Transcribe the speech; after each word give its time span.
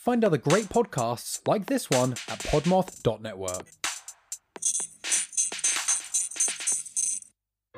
Find 0.00 0.24
other 0.24 0.38
great 0.38 0.70
podcasts 0.70 1.46
like 1.46 1.66
this 1.66 1.90
one 1.90 2.12
at 2.12 2.38
podmoth.network. 2.38 3.66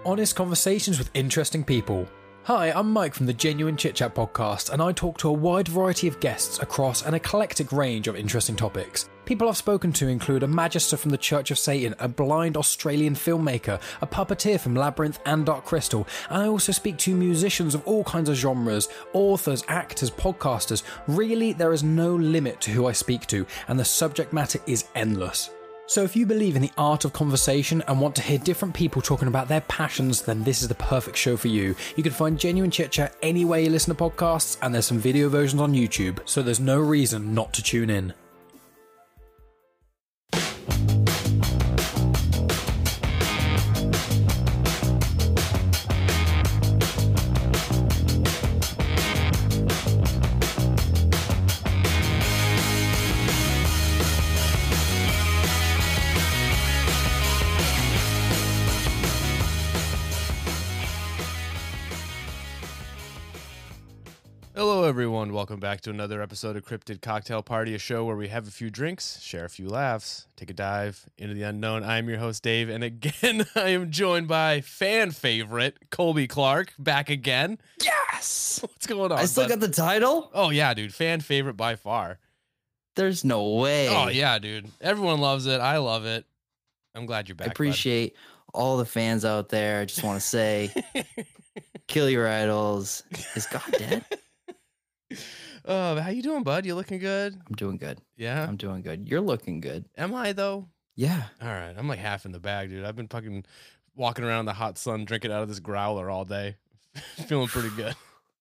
Honest 0.04 0.36
conversations 0.36 0.98
with 0.98 1.10
interesting 1.14 1.64
people. 1.64 2.06
Hi, 2.46 2.72
I'm 2.72 2.90
Mike 2.90 3.14
from 3.14 3.26
the 3.26 3.32
Genuine 3.32 3.76
Chit 3.76 3.94
Chat 3.94 4.16
podcast, 4.16 4.70
and 4.70 4.82
I 4.82 4.90
talk 4.90 5.16
to 5.18 5.28
a 5.28 5.32
wide 5.32 5.68
variety 5.68 6.08
of 6.08 6.18
guests 6.18 6.58
across 6.58 7.06
an 7.06 7.14
eclectic 7.14 7.70
range 7.70 8.08
of 8.08 8.16
interesting 8.16 8.56
topics. 8.56 9.08
People 9.26 9.48
I've 9.48 9.56
spoken 9.56 9.92
to 9.92 10.08
include 10.08 10.42
a 10.42 10.48
magister 10.48 10.96
from 10.96 11.12
the 11.12 11.18
Church 11.18 11.52
of 11.52 11.58
Satan, 11.60 11.94
a 12.00 12.08
blind 12.08 12.56
Australian 12.56 13.14
filmmaker, 13.14 13.80
a 14.00 14.08
puppeteer 14.08 14.58
from 14.58 14.74
Labyrinth 14.74 15.20
and 15.24 15.46
Dark 15.46 15.64
Crystal, 15.64 16.04
and 16.30 16.42
I 16.42 16.48
also 16.48 16.72
speak 16.72 16.96
to 16.98 17.14
musicians 17.14 17.76
of 17.76 17.86
all 17.86 18.02
kinds 18.02 18.28
of 18.28 18.34
genres, 18.34 18.88
authors, 19.12 19.62
actors, 19.68 20.10
podcasters. 20.10 20.82
Really, 21.06 21.52
there 21.52 21.72
is 21.72 21.84
no 21.84 22.16
limit 22.16 22.60
to 22.62 22.72
who 22.72 22.88
I 22.88 22.92
speak 22.92 23.28
to, 23.28 23.46
and 23.68 23.78
the 23.78 23.84
subject 23.84 24.32
matter 24.32 24.58
is 24.66 24.86
endless. 24.96 25.50
So, 25.92 26.04
if 26.04 26.16
you 26.16 26.24
believe 26.24 26.56
in 26.56 26.62
the 26.62 26.70
art 26.78 27.04
of 27.04 27.12
conversation 27.12 27.82
and 27.86 28.00
want 28.00 28.16
to 28.16 28.22
hear 28.22 28.38
different 28.38 28.72
people 28.72 29.02
talking 29.02 29.28
about 29.28 29.48
their 29.48 29.60
passions, 29.60 30.22
then 30.22 30.42
this 30.42 30.62
is 30.62 30.68
the 30.68 30.74
perfect 30.74 31.18
show 31.18 31.36
for 31.36 31.48
you. 31.48 31.76
You 31.96 32.02
can 32.02 32.12
find 32.12 32.40
genuine 32.40 32.70
chit 32.70 32.90
chat 32.90 33.14
anywhere 33.20 33.60
you 33.60 33.68
listen 33.68 33.94
to 33.94 34.02
podcasts, 34.02 34.56
and 34.62 34.74
there's 34.74 34.86
some 34.86 34.96
video 34.96 35.28
versions 35.28 35.60
on 35.60 35.74
YouTube, 35.74 36.20
so 36.24 36.42
there's 36.42 36.58
no 36.58 36.80
reason 36.80 37.34
not 37.34 37.52
to 37.52 37.62
tune 37.62 37.90
in. 37.90 38.14
Welcome 65.42 65.58
back 65.58 65.80
to 65.80 65.90
another 65.90 66.22
episode 66.22 66.56
of 66.56 66.64
Cryptid 66.64 67.02
Cocktail 67.02 67.42
Party, 67.42 67.74
a 67.74 67.78
show 67.78 68.04
where 68.04 68.14
we 68.14 68.28
have 68.28 68.46
a 68.46 68.50
few 68.52 68.70
drinks, 68.70 69.20
share 69.20 69.44
a 69.44 69.50
few 69.50 69.68
laughs, 69.68 70.28
take 70.36 70.50
a 70.50 70.52
dive 70.52 71.04
into 71.18 71.34
the 71.34 71.42
unknown. 71.42 71.82
I'm 71.82 72.08
your 72.08 72.18
host, 72.18 72.44
Dave, 72.44 72.68
and 72.68 72.84
again, 72.84 73.44
I 73.56 73.70
am 73.70 73.90
joined 73.90 74.28
by 74.28 74.60
fan 74.60 75.10
favorite 75.10 75.90
Colby 75.90 76.28
Clark, 76.28 76.74
back 76.78 77.10
again. 77.10 77.58
Yes. 77.82 78.60
What's 78.62 78.86
going 78.86 79.10
on? 79.10 79.18
I 79.18 79.24
still 79.24 79.42
bud? 79.42 79.48
got 79.48 79.58
the 79.58 79.68
title? 79.68 80.30
Oh 80.32 80.50
yeah, 80.50 80.74
dude, 80.74 80.94
fan 80.94 81.18
favorite 81.18 81.56
by 81.56 81.74
far. 81.74 82.20
There's 82.94 83.24
no 83.24 83.54
way. 83.54 83.88
Oh 83.88 84.06
yeah, 84.06 84.38
dude. 84.38 84.70
Everyone 84.80 85.20
loves 85.20 85.46
it. 85.46 85.60
I 85.60 85.78
love 85.78 86.06
it. 86.06 86.24
I'm 86.94 87.04
glad 87.04 87.28
you're 87.28 87.34
I 87.34 87.38
back. 87.38 87.46
bud. 87.48 87.52
appreciate 87.54 88.14
all 88.54 88.76
the 88.76 88.86
fans 88.86 89.24
out 89.24 89.48
there. 89.48 89.80
I 89.80 89.86
just 89.86 90.04
want 90.04 90.20
to 90.20 90.24
say, 90.24 90.72
kill 91.88 92.08
your 92.08 92.28
idols. 92.28 93.02
Is 93.34 93.46
God 93.46 93.62
dead? 93.76 94.04
Oh, 95.64 96.00
how 96.00 96.10
you 96.10 96.22
doing, 96.22 96.42
bud? 96.42 96.66
You 96.66 96.74
looking 96.74 96.98
good? 96.98 97.34
I'm 97.46 97.54
doing 97.54 97.76
good. 97.76 97.98
Yeah. 98.16 98.42
I'm 98.46 98.56
doing 98.56 98.82
good. 98.82 99.08
You're 99.08 99.20
looking 99.20 99.60
good. 99.60 99.84
Am 99.96 100.14
I 100.14 100.32
though? 100.32 100.68
Yeah. 100.96 101.22
All 101.40 101.48
right, 101.48 101.74
I'm 101.76 101.88
like 101.88 101.98
half 102.00 102.24
in 102.26 102.32
the 102.32 102.40
bag, 102.40 102.68
dude. 102.70 102.84
I've 102.84 102.96
been 102.96 103.08
fucking 103.08 103.44
walking 103.94 104.24
around 104.24 104.40
in 104.40 104.46
the 104.46 104.52
hot 104.52 104.76
sun, 104.78 105.04
drinking 105.04 105.32
out 105.32 105.42
of 105.42 105.48
this 105.48 105.60
growler 105.60 106.10
all 106.10 106.24
day, 106.24 106.56
feeling 107.26 107.48
pretty 107.48 107.70
good. 107.76 107.94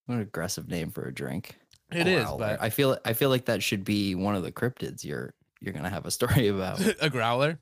What 0.08 0.16
an 0.16 0.22
aggressive 0.22 0.68
name 0.68 0.90
for 0.92 1.04
a 1.04 1.14
drink. 1.14 1.56
It 1.92 2.08
is, 2.08 2.24
Growler. 2.24 2.38
but 2.40 2.62
I 2.62 2.70
feel 2.70 2.98
I 3.06 3.14
feel 3.14 3.30
like 3.30 3.46
that 3.46 3.62
should 3.62 3.84
be 3.84 4.16
one 4.16 4.36
of 4.36 4.44
the 4.44 4.52
cryptids 4.52 5.04
you're 5.04 5.34
you're 5.60 5.74
gonna 5.74 5.90
have 5.90 6.06
a 6.06 6.12
story 6.12 6.48
about. 6.50 6.80
a 7.02 7.10
growler. 7.10 7.60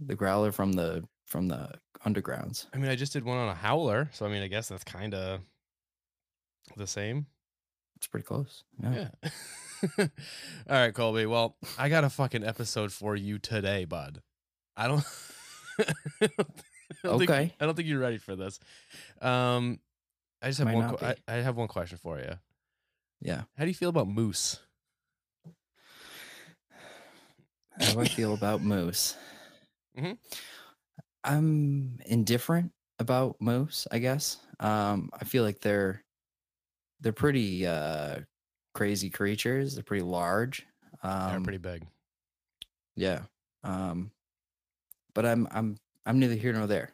the 0.00 0.14
growler 0.14 0.52
from 0.52 0.72
the 0.72 1.04
from 1.26 1.48
the 1.48 1.70
undergrounds. 2.06 2.66
I 2.72 2.78
mean, 2.78 2.90
I 2.90 2.96
just 2.96 3.12
did 3.12 3.24
one 3.24 3.36
on 3.38 3.48
a 3.48 3.54
howler, 3.54 4.08
so 4.12 4.24
I 4.24 4.28
mean, 4.30 4.42
I 4.42 4.46
guess 4.48 4.68
that's 4.68 4.84
kind 4.84 5.14
of 5.14 5.40
the 6.76 6.86
same. 6.86 7.26
It's 8.00 8.06
pretty 8.06 8.24
close. 8.24 8.64
Yeah. 8.82 9.08
Yeah. 9.26 9.28
all 9.98 10.08
right, 10.68 10.94
Colby. 10.94 11.26
Well, 11.26 11.56
I 11.78 11.90
got 11.90 12.02
a 12.04 12.08
fucking 12.10 12.42
episode 12.44 12.92
for 12.92 13.14
you 13.14 13.38
today, 13.38 13.84
bud. 13.84 14.22
I 14.76 14.88
don't. 14.88 15.04
I 15.80 16.28
don't 17.04 17.18
think- 17.18 17.30
Okay. 17.30 17.54
I 17.60 17.66
don't 17.66 17.74
think 17.74 17.88
you're 17.88 18.00
ready 18.00 18.16
for 18.18 18.36
this. 18.36 18.58
Um, 19.20 19.80
I 20.42 20.46
just 20.46 20.58
have 20.60 20.68
Might 20.68 20.76
one. 20.76 20.96
I. 21.02 21.14
I 21.28 21.34
have 21.36 21.56
one 21.56 21.68
question 21.68 21.98
for 21.98 22.18
you. 22.18 22.32
Yeah. 23.20 23.42
How 23.58 23.64
do 23.64 23.68
you 23.68 23.74
feel 23.74 23.90
about 23.90 24.08
moose? 24.08 24.58
How 27.78 27.92
do 27.92 28.00
I 28.00 28.08
feel 28.08 28.34
about 28.34 28.62
moose? 28.62 29.16
Mhm. 29.98 30.16
I'm 31.24 31.98
indifferent 32.06 32.72
about 33.00 33.36
moose, 33.40 33.86
I 33.90 33.98
guess. 33.98 34.38
Um, 34.60 35.10
I 35.12 35.24
feel 35.24 35.42
like 35.42 35.60
they're 35.60 36.04
they're 37.00 37.12
pretty 37.12 37.66
uh, 37.66 38.20
crazy 38.74 39.10
creatures. 39.10 39.74
They're 39.74 39.82
pretty 39.84 40.04
large. 40.04 40.66
Um, 41.02 41.30
They're 41.30 41.40
pretty 41.40 41.58
big. 41.58 41.86
yeah. 42.96 43.22
Um, 43.64 44.10
but 45.14 45.24
I'm 45.26 45.48
I'm 45.50 45.76
I'm 46.06 46.18
neither 46.18 46.34
here 46.34 46.52
nor 46.52 46.66
there 46.66 46.90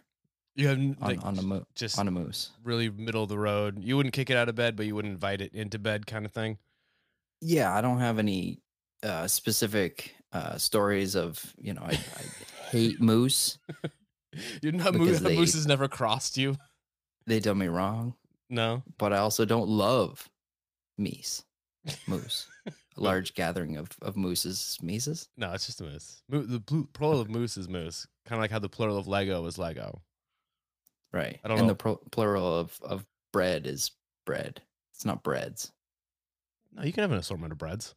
You 0.56 0.69
have 0.69 0.78
on 0.78 0.97
like, 1.00 1.25
on 1.25 1.34
the 1.34 1.43
mo- 1.43 1.67
just 1.75 1.99
on 1.99 2.09
a 2.09 2.11
moose. 2.11 2.50
really 2.65 2.89
middle 2.91 3.22
of 3.22 3.28
the 3.28 3.39
road. 3.39 3.83
You 3.83 3.97
wouldn't 3.97 4.12
kick 4.15 4.31
it 4.31 4.37
out 4.37 4.49
of 4.49 4.55
bed, 4.55 4.77
but 4.77 4.87
you 4.87 4.94
wouldn't 4.94 5.12
invite 5.15 5.41
it 5.41 5.53
into 5.55 5.78
bed, 5.78 6.06
kind 6.06 6.25
of 6.25 6.33
thing. 6.33 6.59
Yeah, 7.41 7.75
I 7.75 7.81
don't 7.81 7.99
have 8.00 8.19
any 8.19 8.61
uh, 9.03 9.27
specific 9.28 10.15
uh, 10.33 10.56
stories 10.59 11.15
of 11.17 11.55
you 11.59 11.75
know 11.75 11.83
I, 11.83 11.93
I 11.93 12.69
hate 12.71 13.00
moose. 13.00 13.59
You 14.61 14.73
know, 14.73 14.93
Because 14.93 14.99
moose, 15.09 15.21
they- 15.21 15.37
moose 15.37 15.55
has 15.55 15.67
never 15.67 15.88
crossed 15.88 16.37
you. 16.37 16.56
They 17.27 17.41
done 17.41 17.56
me 17.56 17.69
wrong. 17.69 18.15
No. 18.49 18.83
but 18.99 19.12
I 19.12 19.19
also 19.19 19.45
don't 19.45 19.69
love 19.69 20.29
meese, 21.01 21.43
moose. 22.07 22.47
A 22.67 22.73
large 22.97 23.34
gathering 23.34 23.77
of, 23.77 23.89
of 24.03 24.17
mooses, 24.17 24.79
meeses. 24.83 25.29
No, 25.37 25.53
it's 25.53 25.67
just 25.67 25.81
a 25.81 25.84
moose. 25.84 26.23
Mo- 26.29 26.43
the 26.43 26.61
plu- 26.61 26.89
plural 26.93 27.21
of 27.21 27.29
moose 27.29 27.56
is 27.56 27.69
moose. 27.69 28.06
Kind 28.25 28.39
of 28.39 28.43
like 28.43 28.51
how 28.51 28.59
the 28.59 28.69
plural 28.69 28.97
of 28.99 29.06
Lego 29.09 29.45
is 29.47 29.59
Lego. 29.59 30.01
Right. 31.12 31.39
I 31.45 31.49
don't 31.49 31.59
and 31.59 31.67
know. 31.67 31.73
the 31.73 31.77
pro- 31.77 32.01
plural 32.12 32.59
of, 32.59 32.79
of 32.83 33.05
bread 33.33 33.67
is 33.67 33.91
bread. 34.25 34.61
It's 34.95 35.05
not 35.05 35.23
breads. 35.23 35.73
No, 36.73 36.83
you 36.83 36.93
can 36.93 37.03
have 37.03 37.12
an 37.12 37.19
assortment 37.19 37.53
of 37.53 37.59
breads. 37.59 37.95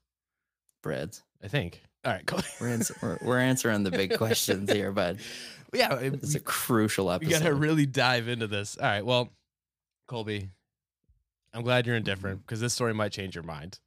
Breads. 0.83 1.23
I 1.43 1.47
think. 1.47 1.81
All 2.05 2.11
right, 2.13 2.25
cool. 2.25 2.39
We're, 2.61 2.69
ans- 2.69 2.91
we're, 3.01 3.17
we're 3.21 3.39
answering 3.39 3.83
the 3.83 3.91
big 3.91 4.17
questions 4.17 4.71
here, 4.71 4.91
bud. 4.91 5.19
yeah, 5.73 5.95
it- 5.95 6.13
It's 6.15 6.35
a 6.35 6.39
crucial 6.39 7.11
episode. 7.11 7.27
we 7.27 7.33
episode. 7.35 7.49
gotta 7.49 7.55
really 7.55 7.85
dive 7.85 8.27
into 8.27 8.47
this. 8.47 8.77
All 8.77 8.85
right, 8.87 9.05
well, 9.05 9.33
Colby, 10.09 10.49
I'm 11.53 11.61
glad 11.61 11.85
you're 11.85 11.95
indifferent 11.95 12.41
because 12.41 12.59
this 12.59 12.73
story 12.73 12.95
might 12.95 13.11
change 13.11 13.35
your 13.35 13.43
mind. 13.43 13.79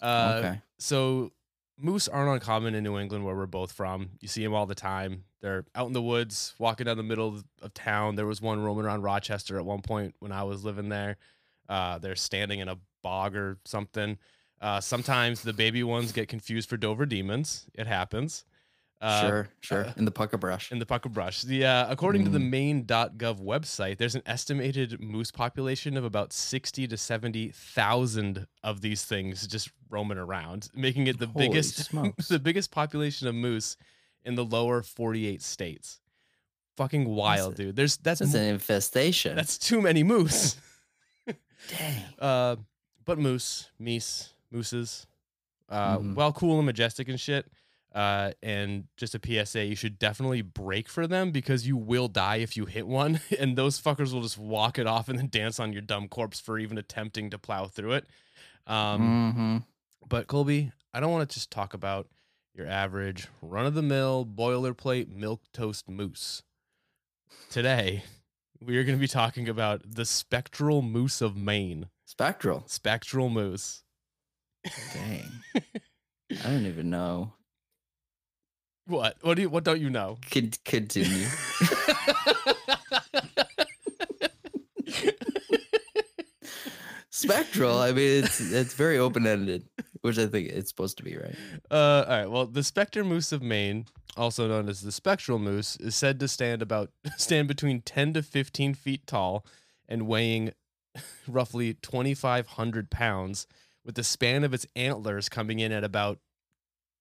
Uh, 0.00 0.36
okay. 0.38 0.60
So 0.78 1.32
moose 1.78 2.08
aren't 2.08 2.32
uncommon 2.32 2.74
in 2.74 2.82
New 2.82 2.98
England, 2.98 3.26
where 3.26 3.36
we're 3.36 3.44
both 3.44 3.70
from. 3.70 4.12
You 4.20 4.28
see 4.28 4.42
them 4.42 4.54
all 4.54 4.64
the 4.64 4.74
time. 4.74 5.24
They're 5.42 5.66
out 5.74 5.88
in 5.88 5.92
the 5.92 6.00
woods, 6.00 6.54
walking 6.58 6.86
down 6.86 6.96
the 6.96 7.02
middle 7.02 7.28
of, 7.28 7.44
of 7.60 7.74
town. 7.74 8.16
There 8.16 8.26
was 8.26 8.40
one 8.40 8.62
roaming 8.62 8.86
around 8.86 9.02
Rochester 9.02 9.58
at 9.58 9.66
one 9.66 9.82
point 9.82 10.14
when 10.20 10.32
I 10.32 10.42
was 10.44 10.64
living 10.64 10.88
there. 10.88 11.18
Uh, 11.68 11.98
they're 11.98 12.16
standing 12.16 12.60
in 12.60 12.68
a 12.68 12.78
bog 13.02 13.36
or 13.36 13.58
something. 13.66 14.16
Uh, 14.58 14.80
sometimes 14.80 15.42
the 15.42 15.52
baby 15.52 15.82
ones 15.82 16.12
get 16.12 16.28
confused 16.28 16.70
for 16.70 16.78
Dover 16.78 17.04
demons. 17.04 17.66
It 17.74 17.86
happens. 17.86 18.44
Uh, 19.02 19.20
sure, 19.20 19.48
sure. 19.60 19.84
uh, 19.86 19.92
In 19.96 20.04
the 20.04 20.12
pucker 20.12 20.38
brush. 20.38 20.70
in 20.70 20.78
the 20.78 20.86
pucker 20.86 21.08
brush. 21.08 21.42
The 21.42 21.64
uh, 21.66 21.90
according 21.90 22.24
to 22.24 22.30
the 22.30 22.38
Mm. 22.38 22.50
Maine.gov 22.50 23.40
website, 23.42 23.98
there's 23.98 24.14
an 24.14 24.22
estimated 24.26 25.00
moose 25.00 25.32
population 25.32 25.96
of 25.96 26.04
about 26.04 26.32
sixty 26.32 26.86
to 26.86 26.96
seventy 26.96 27.48
thousand 27.50 28.46
of 28.62 28.80
these 28.80 29.04
things 29.04 29.46
just 29.48 29.70
roaming 29.90 30.18
around, 30.18 30.68
making 30.74 31.08
it 31.08 31.18
the 31.18 31.26
Holy 31.26 31.48
biggest 31.48 31.90
the 32.28 32.38
biggest 32.38 32.70
population 32.70 33.26
of 33.26 33.34
moose 33.34 33.76
in 34.24 34.36
the 34.36 34.44
lower 34.44 34.82
forty 34.82 35.26
eight 35.26 35.42
states. 35.42 35.98
Fucking 36.76 37.04
wild, 37.06 37.56
dude. 37.56 37.74
There's 37.76 37.96
that's 37.96 38.20
That's 38.20 38.34
an 38.34 38.44
infestation. 38.44 39.34
that's 39.34 39.58
too 39.58 39.82
many 39.82 40.04
moose. 40.04 40.56
Dang. 41.26 42.02
Uh, 42.18 42.56
but 43.04 43.18
moose, 43.18 43.68
meese, 43.80 44.28
mooses, 44.50 45.06
uh, 45.68 45.98
Mhm. 45.98 46.14
well, 46.14 46.32
cool 46.32 46.58
and 46.58 46.66
majestic 46.66 47.08
and 47.08 47.18
shit. 47.20 47.46
Uh, 47.94 48.32
and 48.42 48.84
just 48.96 49.14
a 49.14 49.20
PSA, 49.22 49.66
you 49.66 49.76
should 49.76 49.98
definitely 49.98 50.40
brake 50.40 50.88
for 50.88 51.06
them 51.06 51.30
because 51.30 51.66
you 51.66 51.76
will 51.76 52.08
die 52.08 52.36
if 52.36 52.56
you 52.56 52.64
hit 52.64 52.86
one, 52.86 53.20
and 53.38 53.56
those 53.56 53.80
fuckers 53.80 54.12
will 54.14 54.22
just 54.22 54.38
walk 54.38 54.78
it 54.78 54.86
off 54.86 55.08
and 55.08 55.18
then 55.18 55.28
dance 55.28 55.60
on 55.60 55.72
your 55.72 55.82
dumb 55.82 56.08
corpse 56.08 56.40
for 56.40 56.58
even 56.58 56.78
attempting 56.78 57.28
to 57.30 57.38
plow 57.38 57.66
through 57.66 57.92
it. 57.92 58.06
Um, 58.66 59.32
hmm 59.32 59.56
but 60.08 60.26
Colby, 60.26 60.72
I 60.92 61.00
don't 61.00 61.12
want 61.12 61.28
to 61.28 61.34
just 61.34 61.50
talk 61.50 61.74
about 61.74 62.08
your 62.54 62.66
average 62.66 63.28
run 63.40 63.66
of 63.66 63.74
the 63.74 63.82
mill 63.82 64.26
boilerplate 64.26 65.08
milk 65.08 65.42
toast 65.52 65.88
moose. 65.88 66.42
Today, 67.48 68.04
we 68.60 68.76
are 68.76 68.84
going 68.84 68.96
to 68.96 69.00
be 69.00 69.08
talking 69.08 69.48
about 69.48 69.82
the 69.94 70.04
spectral 70.04 70.82
moose 70.82 71.20
of 71.20 71.36
Maine. 71.36 71.88
Spectral. 72.04 72.64
Spectral 72.66 73.30
moose. 73.30 73.84
Dang. 74.92 75.30
I 75.54 76.42
don't 76.44 76.66
even 76.66 76.90
know. 76.90 77.32
What? 78.86 79.16
What 79.22 79.34
do 79.34 79.42
you? 79.42 79.48
What 79.48 79.64
don't 79.64 79.80
you 79.80 79.90
know? 79.90 80.18
Con- 80.30 80.50
continue. 80.64 81.26
Spectral. 87.10 87.78
I 87.78 87.92
mean, 87.92 88.24
it's 88.24 88.40
it's 88.40 88.74
very 88.74 88.98
open 88.98 89.26
ended, 89.26 89.68
which 90.00 90.18
I 90.18 90.26
think 90.26 90.48
it's 90.48 90.70
supposed 90.70 90.96
to 90.96 91.02
be, 91.04 91.16
right? 91.16 91.34
Uh, 91.70 92.04
all 92.08 92.16
right. 92.18 92.30
Well, 92.30 92.46
the 92.46 92.62
specter 92.62 93.04
moose 93.04 93.32
of 93.32 93.42
Maine, 93.42 93.86
also 94.16 94.48
known 94.48 94.68
as 94.68 94.80
the 94.80 94.92
spectral 94.92 95.38
moose, 95.38 95.76
is 95.76 95.94
said 95.94 96.18
to 96.20 96.28
stand 96.28 96.62
about 96.62 96.90
stand 97.18 97.48
between 97.48 97.82
ten 97.82 98.12
to 98.14 98.22
fifteen 98.22 98.74
feet 98.74 99.06
tall 99.06 99.44
and 99.88 100.06
weighing 100.06 100.52
roughly 101.28 101.74
twenty 101.74 102.14
five 102.14 102.46
hundred 102.46 102.90
pounds, 102.90 103.46
with 103.84 103.94
the 103.94 104.04
span 104.04 104.42
of 104.42 104.54
its 104.54 104.66
antlers 104.74 105.28
coming 105.28 105.58
in 105.58 105.70
at 105.70 105.84
about 105.84 106.18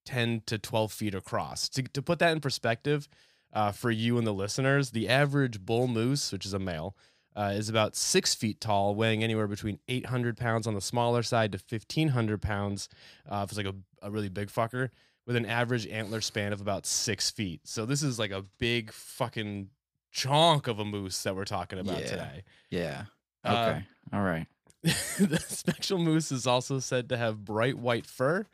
ten 0.06 0.42
to 0.46 0.58
twelve 0.58 0.92
feet 0.92 1.14
across. 1.16 1.70
To 1.70 1.84
to 1.84 2.02
put 2.02 2.20
that 2.20 2.32
in 2.32 2.40
perspective, 2.42 3.08
uh, 3.54 3.72
for 3.72 3.92
you 3.92 4.18
and 4.18 4.26
the 4.26 4.34
listeners, 4.34 4.92
the 4.92 5.08
average 5.10 5.62
bull 5.66 5.88
moose, 5.88 6.32
which 6.32 6.46
is 6.46 6.54
a 6.54 6.60
male. 6.60 6.96
Uh, 7.34 7.54
is 7.56 7.70
about 7.70 7.96
six 7.96 8.36
feet 8.36 8.60
tall, 8.60 8.94
weighing 8.94 9.24
anywhere 9.24 9.48
between 9.48 9.80
800 9.88 10.36
pounds 10.36 10.68
on 10.68 10.74
the 10.74 10.82
smaller 10.82 11.24
side 11.24 11.54
to 11.54 11.58
1500 11.60 12.42
pounds 12.42 12.90
uh, 13.30 13.44
if 13.46 13.52
it's 13.52 13.58
like 13.58 13.66
a, 13.68 13.76
a 14.02 14.12
really 14.12 14.28
big 14.28 14.50
fucker 14.50 14.90
with 15.26 15.38
an 15.38 15.46
average 15.46 15.88
antler 15.88 16.20
span 16.20 16.52
of 16.52 16.60
about 16.60 16.86
six 16.86 17.32
feet. 17.32 17.62
So 17.64 17.86
this 17.86 18.04
is 18.04 18.20
like 18.20 18.32
a 18.32 18.44
big 18.58 18.92
fucking 18.92 19.70
chunk 20.12 20.68
of 20.68 20.80
a 20.80 20.84
moose 20.84 21.24
that 21.24 21.34
we're 21.34 21.46
talking 21.46 21.80
about 21.80 22.02
Yeah. 22.02 22.06
today. 22.08 22.44
Yeah. 22.70 23.04
Uh, 23.46 23.50
Okay. 23.76 23.86
All 24.12 24.24
right. 24.24 24.48
the 24.84 25.42
spectral 25.48 26.00
moose 26.00 26.34
is 26.34 26.46
also 26.46 26.80
said 26.80 27.08
to 27.08 27.16
have 27.18 27.46
bright 27.46 27.78
white 27.78 28.08
fur, 28.08 28.46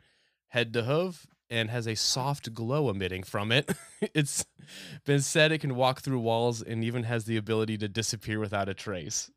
head 0.50 0.72
to 0.74 0.84
hoof, 0.84 1.26
and 1.50 1.70
has 1.70 1.86
a 1.86 1.94
soft 1.94 2.52
glow 2.54 2.90
emitting 2.90 3.22
from 3.22 3.52
it. 3.52 3.70
it's 4.14 4.44
been 5.04 5.20
said 5.20 5.52
it 5.52 5.58
can 5.58 5.74
walk 5.74 6.00
through 6.00 6.20
walls 6.20 6.62
and 6.62 6.84
even 6.84 7.04
has 7.04 7.24
the 7.24 7.36
ability 7.36 7.78
to 7.78 7.88
disappear 7.88 8.38
without 8.38 8.68
a 8.68 8.74
trace. 8.74 9.30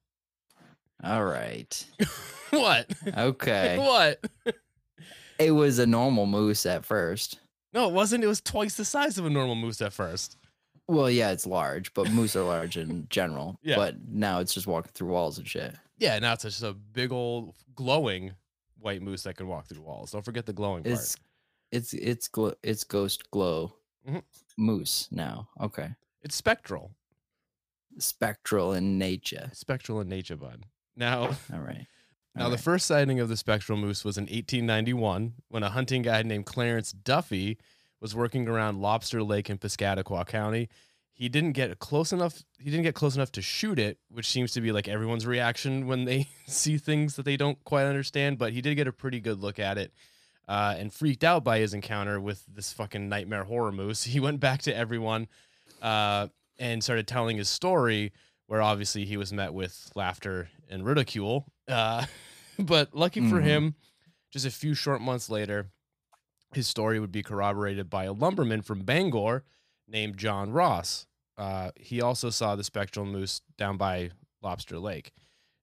All 1.03 1.23
right. 1.23 1.85
what? 2.51 2.91
Okay. 3.17 3.77
what? 3.79 4.23
it 5.39 5.51
was 5.51 5.79
a 5.79 5.87
normal 5.87 6.25
moose 6.25 6.65
at 6.65 6.85
first. 6.85 7.39
No, 7.73 7.87
it 7.87 7.93
wasn't. 7.93 8.23
It 8.23 8.27
was 8.27 8.41
twice 8.41 8.75
the 8.75 8.85
size 8.85 9.17
of 9.17 9.25
a 9.25 9.29
normal 9.29 9.55
moose 9.55 9.81
at 9.81 9.93
first. 9.93 10.37
Well, 10.87 11.09
yeah, 11.09 11.31
it's 11.31 11.47
large, 11.47 11.93
but 11.93 12.11
moose 12.11 12.35
are 12.35 12.43
large 12.43 12.75
in 12.75 13.07
general. 13.09 13.57
Yeah. 13.63 13.77
But 13.77 13.95
now 14.09 14.39
it's 14.39 14.53
just 14.53 14.67
walking 14.67 14.91
through 14.93 15.09
walls 15.09 15.37
and 15.37 15.47
shit. 15.47 15.73
Yeah, 15.97 16.19
now 16.19 16.33
it's 16.33 16.43
just 16.43 16.63
a 16.63 16.73
big 16.73 17.13
old 17.13 17.55
glowing 17.75 18.33
white 18.77 19.01
moose 19.01 19.23
that 19.23 19.37
can 19.37 19.47
walk 19.47 19.67
through 19.67 19.83
walls. 19.83 20.11
Don't 20.11 20.25
forget 20.25 20.45
the 20.45 20.53
glowing 20.53 20.83
part. 20.83 21.15
It's 21.71 21.93
it's 21.93 22.29
it's 22.35 22.55
it's 22.63 22.83
ghost 22.83 23.29
glow 23.31 23.73
Mhm. 24.07 24.23
moose 24.57 25.07
now. 25.11 25.49
Okay. 25.59 25.89
It's 26.23 26.35
spectral. 26.35 26.91
Spectral 27.97 28.73
in 28.73 28.97
nature. 28.97 29.49
Spectral 29.53 29.99
in 30.01 30.07
nature, 30.09 30.35
bud. 30.35 30.63
Now, 30.95 31.37
All 31.53 31.59
right. 31.59 31.85
now 32.35 32.45
All 32.45 32.49
the 32.49 32.57
first 32.57 32.85
sighting 32.85 33.19
of 33.19 33.29
the 33.29 33.37
spectral 33.37 33.77
moose 33.77 34.03
was 34.05 34.17
in 34.17 34.23
1891 34.23 35.33
when 35.49 35.63
a 35.63 35.69
hunting 35.69 36.01
guide 36.01 36.25
named 36.25 36.45
Clarence 36.45 36.91
Duffy 36.93 37.57
was 37.99 38.15
working 38.15 38.47
around 38.47 38.81
Lobster 38.81 39.21
Lake 39.23 39.49
in 39.49 39.57
Piscataquis 39.57 40.25
County. 40.27 40.69
He 41.13 41.29
didn't 41.29 41.51
get 41.51 41.77
close 41.79 42.11
enough. 42.11 42.41
He 42.57 42.69
didn't 42.71 42.83
get 42.83 42.95
close 42.95 43.15
enough 43.15 43.31
to 43.33 43.41
shoot 43.41 43.77
it, 43.77 43.99
which 44.09 44.27
seems 44.27 44.53
to 44.53 44.61
be 44.61 44.71
like 44.71 44.87
everyone's 44.87 45.27
reaction 45.27 45.85
when 45.85 46.05
they 46.05 46.27
see 46.47 46.77
things 46.77 47.15
that 47.17 47.25
they 47.25 47.37
don't 47.37 47.63
quite 47.65 47.85
understand. 47.85 48.37
But 48.39 48.53
he 48.53 48.61
did 48.61 48.75
get 48.75 48.87
a 48.87 48.93
pretty 48.93 49.19
good 49.19 49.39
look 49.39 49.59
at 49.59 49.77
it, 49.77 49.93
uh, 50.51 50.75
and 50.77 50.91
freaked 50.93 51.23
out 51.23 51.43
by 51.45 51.59
his 51.59 51.73
encounter 51.73 52.19
with 52.19 52.43
this 52.53 52.73
fucking 52.73 53.07
nightmare 53.07 53.45
horror 53.45 53.71
moose. 53.71 54.03
He 54.15 54.19
went 54.19 54.39
back 54.41 54.61
to 54.63 54.75
everyone 54.75 55.27
uh, 55.81 56.27
and 56.59 56.83
started 56.83 57.07
telling 57.07 57.37
his 57.37 57.47
story, 57.49 58.11
where 58.47 58.61
obviously 58.61 59.05
he 59.05 59.15
was 59.15 59.31
met 59.31 59.53
with 59.53 59.89
laughter 59.95 60.49
and 60.69 60.85
ridicule. 60.85 61.45
Uh, 61.69 62.05
but 62.59 62.93
lucky 62.93 63.21
for 63.21 63.39
Mhm. 63.39 63.43
him, 63.43 63.75
just 64.29 64.45
a 64.45 64.51
few 64.51 64.73
short 64.73 64.99
months 64.99 65.29
later, 65.29 65.71
his 66.53 66.67
story 66.67 66.99
would 66.99 67.11
be 67.13 67.23
corroborated 67.23 67.89
by 67.89 68.03
a 68.03 68.11
lumberman 68.11 68.61
from 68.61 68.81
Bangor 68.81 69.43
named 69.87 70.17
John 70.17 70.51
Ross. 70.51 71.07
Uh, 71.37 71.71
he 71.77 72.01
also 72.01 72.29
saw 72.29 72.55
the 72.57 72.63
spectral 72.65 73.05
moose 73.05 73.39
down 73.57 73.77
by 73.77 74.11
Lobster 74.41 74.77
Lake. 74.79 75.13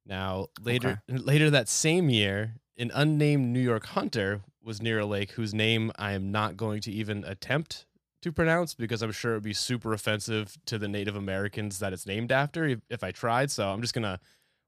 Now, 0.07 0.47
later 0.63 1.03
later 1.09 1.51
that 1.51 1.69
same 1.69 2.09
year, 2.09 2.55
an 2.79 2.91
unnamed 2.95 3.49
New 3.53 3.61
York 3.61 3.85
hunter 3.87 4.41
was 4.63 4.83
near 4.83 5.01
a 5.01 5.07
lake 5.07 5.33
whose 5.33 5.55
name 5.55 5.93
I 5.99 6.13
am 6.13 6.31
not 6.31 6.57
going 6.57 6.81
to 6.83 6.93
even 6.93 7.25
attempt 7.25 7.87
to 8.23 8.33
pronounce 8.33 8.75
because 8.75 9.03
I'm 9.03 9.13
sure 9.13 9.33
it 9.33 9.37
would 9.37 9.43
be 9.45 9.53
super 9.55 9.93
offensive 9.93 10.57
to 10.67 10.79
the 10.79 10.89
Native 10.89 11.15
Americans 11.17 11.79
that 11.79 11.93
it's 11.93 12.07
named 12.07 12.33
after 12.33 12.67
if, 12.67 12.81
if 12.91 13.05
I 13.05 13.13
tried. 13.13 13.51
So 13.51 13.69
I'm 13.69 13.81
just 13.81 13.95
gonna 13.95 14.19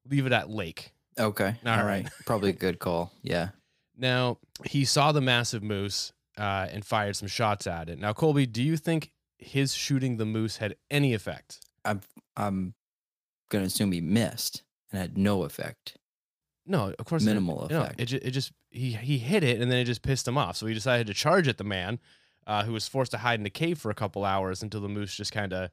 leave 0.09 0.27
it 0.27 0.33
at 0.33 0.49
lake. 0.49 0.93
Okay. 1.19 1.57
All 1.67 1.73
All 1.73 1.85
right. 1.85 2.05
right. 2.05 2.09
Probably 2.27 2.51
a 2.51 2.55
good 2.55 2.79
call. 2.79 3.13
Yeah. 3.23 3.49
Now 3.97 4.39
he 4.65 4.85
saw 4.85 5.13
the 5.13 5.21
massive 5.21 5.63
moose 5.63 6.13
uh, 6.39 6.69
and 6.71 6.85
fired 6.85 7.17
some 7.17 7.29
shots 7.29 7.67
at 7.67 7.89
it. 7.89 7.99
Now, 7.99 8.13
Colby, 8.13 8.47
do 8.47 8.63
you 8.63 8.77
think 8.77 9.11
his 9.39 9.75
shooting 9.75 10.17
the 10.17 10.25
moose 10.25 10.59
had 10.59 10.77
any 10.91 11.13
effect? 11.13 11.61
I'm 11.85 12.75
gonna 13.51 13.65
assume 13.65 13.93
he 13.93 14.01
missed 14.01 14.63
and 14.93 15.01
had 15.01 15.19
no 15.19 15.43
effect. 15.43 15.97
No, 16.71 16.95
of 16.99 17.05
course. 17.05 17.23
it- 17.23 17.27
Minimal 17.27 17.67
no, 17.71 17.83
effect. 17.83 18.01
it, 18.01 18.07
ju- 18.07 18.21
it 18.23 18.31
just 18.31 18.53
he 18.71 18.93
he 18.93 19.19
hit 19.19 19.43
it 19.45 19.61
and 19.61 19.71
then 19.71 19.79
it 19.79 19.85
just 19.85 20.03
pissed 20.03 20.27
him 20.29 20.39
off. 20.39 20.57
So 20.57 20.67
he 20.67 20.75
decided 20.75 21.07
to 21.09 21.15
charge 21.15 21.49
at 21.49 21.59
the 21.59 21.65
man, 21.65 21.99
uh, 22.47 22.63
who 22.65 22.73
was 22.73 22.87
forced 22.89 23.11
to 23.13 23.19
hide 23.19 23.41
in 23.41 23.47
a 23.47 23.51
cave 23.51 23.79
for 23.79 23.91
a 23.91 23.95
couple 23.95 24.25
hours 24.25 24.63
until 24.63 24.81
the 24.81 24.89
moose 24.89 25.15
just 25.15 25.33
kind 25.33 25.53
of 25.53 25.71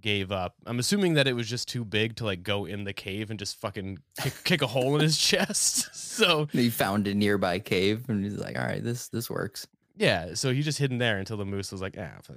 gave 0.00 0.30
up. 0.30 0.54
I'm 0.66 0.78
assuming 0.78 1.14
that 1.14 1.26
it 1.26 1.32
was 1.32 1.48
just 1.48 1.68
too 1.68 1.82
big 1.84 2.16
to 2.16 2.24
like 2.26 2.42
go 2.42 2.66
in 2.66 2.84
the 2.84 2.92
cave 2.92 3.30
and 3.30 3.38
just 3.38 3.56
fucking 3.56 3.98
kick, 4.20 4.34
kick 4.44 4.62
a 4.62 4.66
hole 4.66 4.94
in 4.94 5.00
his 5.00 5.16
chest. 5.28 5.88
So 6.16 6.48
He 6.52 6.70
found 6.70 7.06
a 7.08 7.14
nearby 7.14 7.58
cave 7.58 8.08
and 8.08 8.24
he's 8.24 8.38
like, 8.38 8.58
"All 8.58 8.64
right, 8.64 8.82
this 8.82 9.08
this 9.08 9.28
works." 9.30 9.66
yeah, 9.98 10.34
so 10.34 10.52
he 10.52 10.60
just 10.62 10.78
hid 10.78 10.92
in 10.92 10.98
there 10.98 11.16
until 11.18 11.38
the 11.38 11.44
moose 11.46 11.72
was 11.72 11.80
like, 11.80 11.96
ah, 11.98 12.02
uh, 12.28 12.34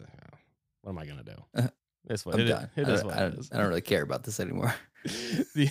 what 0.81 0.91
am 0.91 0.97
I 0.97 1.05
gonna 1.05 1.23
do? 1.23 1.43
Uh, 1.55 1.67
It's 2.09 2.25
what 2.25 2.35
I'm 2.35 2.41
it 2.41 2.45
done. 2.45 2.69
It 2.77 2.87
I, 2.87 2.95
don't, 2.95 3.05
what 3.05 3.17
I, 3.17 3.25
it 3.25 3.35
don't. 3.35 3.49
I 3.53 3.57
don't 3.57 3.67
really 3.67 3.81
care 3.81 4.01
about 4.03 4.23
this 4.23 4.39
anymore. 4.39 4.73
the 5.55 5.69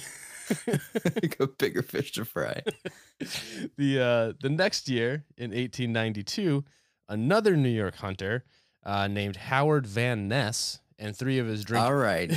Got 1.39 1.59
bigger 1.59 1.83
fish 1.83 2.13
to 2.13 2.25
fry. 2.25 2.63
the 3.77 4.01
uh, 4.01 4.33
the 4.41 4.49
next 4.51 4.89
year 4.89 5.25
in 5.37 5.51
1892, 5.51 6.65
another 7.09 7.57
New 7.57 7.69
York 7.69 7.97
hunter 7.97 8.45
uh, 8.85 9.07
named 9.09 9.37
Howard 9.37 9.87
Van 9.87 10.29
Ness 10.29 10.81
and 10.99 11.17
three 11.17 11.39
of 11.39 11.47
his 11.47 11.65
drink. 11.65 11.85
All 11.85 11.95
right. 11.95 12.33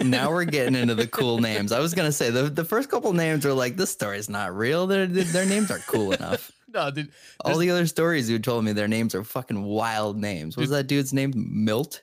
now 0.00 0.30
we're 0.30 0.44
getting 0.44 0.74
into 0.74 0.94
the 0.94 1.06
cool 1.06 1.38
names. 1.40 1.72
I 1.72 1.80
was 1.80 1.94
gonna 1.94 2.12
say 2.12 2.30
the, 2.30 2.44
the 2.44 2.64
first 2.64 2.88
couple 2.88 3.12
names 3.12 3.44
are 3.44 3.52
like 3.52 3.76
this 3.76 3.90
story's 3.90 4.28
not 4.28 4.54
real. 4.56 4.86
Their 4.86 5.06
their 5.06 5.46
names 5.46 5.70
aren't 5.70 5.86
cool 5.86 6.12
enough. 6.12 6.50
no, 6.72 6.90
dude, 6.90 7.10
All 7.44 7.58
the 7.58 7.70
other 7.70 7.86
stories 7.86 8.28
you 8.30 8.38
told 8.38 8.64
me 8.64 8.72
their 8.72 8.88
names 8.88 9.14
are 9.14 9.24
fucking 9.24 9.62
wild 9.62 10.18
names. 10.18 10.56
What 10.56 10.62
was 10.62 10.70
that 10.70 10.86
dude's 10.86 11.12
name? 11.12 11.32
Milt. 11.36 12.02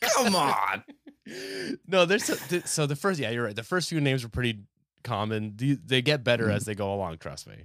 Come 0.00 0.34
on. 0.36 0.84
No, 1.86 2.04
there's 2.04 2.24
so, 2.24 2.34
so 2.64 2.86
the 2.86 2.96
first. 2.96 3.20
Yeah, 3.20 3.30
you're 3.30 3.44
right. 3.44 3.56
The 3.56 3.62
first 3.62 3.88
few 3.88 4.00
names 4.00 4.22
were 4.22 4.28
pretty 4.28 4.60
common. 5.04 5.54
The, 5.56 5.74
they 5.84 6.02
get 6.02 6.24
better 6.24 6.46
Mhm. 6.46 6.54
as 6.54 6.64
they 6.64 6.74
go 6.74 6.92
along. 6.94 7.18
Trust 7.18 7.46
me. 7.48 7.64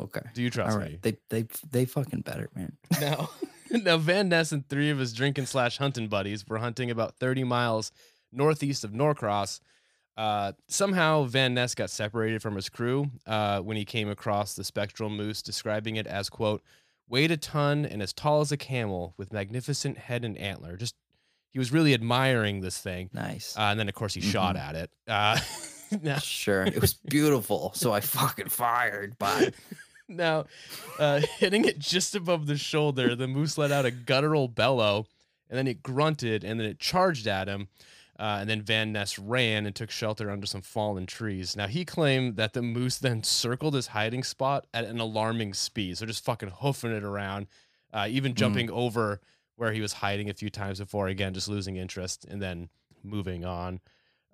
Okay. 0.00 0.20
Do 0.34 0.42
you 0.42 0.50
trust 0.50 0.76
All 0.76 0.82
me? 0.84 0.98
They 1.02 1.16
they 1.28 1.46
they 1.70 1.84
fucking 1.84 2.20
better, 2.22 2.48
man. 2.54 2.76
Now, 3.00 3.30
now 3.70 3.96
Van 3.98 4.28
Ness 4.28 4.52
and 4.52 4.68
three 4.68 4.90
of 4.90 4.98
his 4.98 5.12
drinking 5.12 5.46
slash 5.46 5.78
hunting 5.78 6.08
buddies 6.08 6.46
were 6.46 6.58
hunting 6.58 6.90
about 6.90 7.16
30 7.18 7.44
miles 7.44 7.92
northeast 8.32 8.84
of 8.84 8.92
Norcross. 8.92 9.60
Uh, 10.16 10.52
somehow 10.68 11.24
Van 11.24 11.54
Ness 11.54 11.74
got 11.74 11.88
separated 11.90 12.42
from 12.42 12.54
his 12.54 12.68
crew 12.68 13.10
uh, 13.26 13.60
when 13.60 13.76
he 13.76 13.84
came 13.84 14.08
across 14.08 14.54
the 14.54 14.64
spectral 14.64 15.08
moose, 15.08 15.40
describing 15.42 15.96
it 15.96 16.06
as 16.06 16.28
quote 16.28 16.62
weighed 17.08 17.30
a 17.30 17.36
ton 17.36 17.84
and 17.84 18.00
as 18.02 18.12
tall 18.12 18.40
as 18.40 18.52
a 18.52 18.56
camel 18.56 19.14
with 19.16 19.32
magnificent 19.32 19.98
head 19.98 20.24
and 20.24 20.36
antler. 20.38 20.76
Just 20.76 20.94
he 21.52 21.58
was 21.58 21.72
really 21.72 21.94
admiring 21.94 22.60
this 22.60 22.78
thing, 22.78 23.10
Nice. 23.12 23.56
uh, 23.56 23.62
and 23.62 23.78
then 23.80 23.88
of 23.88 23.94
course 23.94 24.14
he 24.14 24.20
shot 24.20 24.56
Mhm. 24.56 24.68
at 24.68 24.74
it. 24.76 24.90
Uh, 25.08 25.40
now, 26.02 26.18
Sure. 26.18 26.64
It 26.64 26.80
was 26.80 26.94
beautiful. 26.94 27.72
So 27.74 27.92
I 27.92 28.00
fucking 28.00 28.48
fired. 28.48 29.16
But 29.18 29.54
Now, 30.08 30.46
uh, 30.98 31.20
hitting 31.38 31.64
it 31.64 31.78
just 31.78 32.16
above 32.16 32.46
the 32.48 32.56
shoulder, 32.56 33.14
the 33.14 33.28
moose 33.28 33.56
let 33.56 33.70
out 33.70 33.84
a 33.86 33.92
guttural 33.92 34.48
bellow, 34.48 35.06
and 35.48 35.56
then 35.56 35.68
it 35.68 35.84
grunted, 35.84 36.42
and 36.42 36.58
then 36.58 36.66
it 36.66 36.80
charged 36.80 37.28
at 37.28 37.46
him. 37.46 37.68
Uh, 38.18 38.38
and 38.40 38.50
then 38.50 38.60
Van 38.60 38.92
Ness 38.92 39.18
ran 39.20 39.66
and 39.66 39.74
took 39.74 39.88
shelter 39.90 40.28
under 40.30 40.46
some 40.46 40.62
fallen 40.62 41.06
trees. 41.06 41.56
Now, 41.56 41.68
he 41.68 41.84
claimed 41.84 42.36
that 42.36 42.52
the 42.54 42.60
moose 42.60 42.98
then 42.98 43.22
circled 43.22 43.72
his 43.74 43.86
hiding 43.86 44.24
spot 44.24 44.66
at 44.74 44.84
an 44.84 44.98
alarming 44.98 45.54
speed. 45.54 45.96
So 45.96 46.06
just 46.06 46.24
fucking 46.24 46.50
hoofing 46.56 46.90
it 46.90 47.04
around, 47.04 47.46
uh, 47.92 48.08
even 48.10 48.34
jumping 48.34 48.68
over 48.70 49.20
where 49.60 49.72
he 49.72 49.82
was 49.82 49.92
hiding 49.92 50.30
a 50.30 50.32
few 50.32 50.48
times 50.48 50.78
before, 50.78 51.08
again, 51.08 51.34
just 51.34 51.46
losing 51.46 51.76
interest 51.76 52.24
and 52.24 52.40
then 52.40 52.70
moving 53.02 53.44
on. 53.44 53.78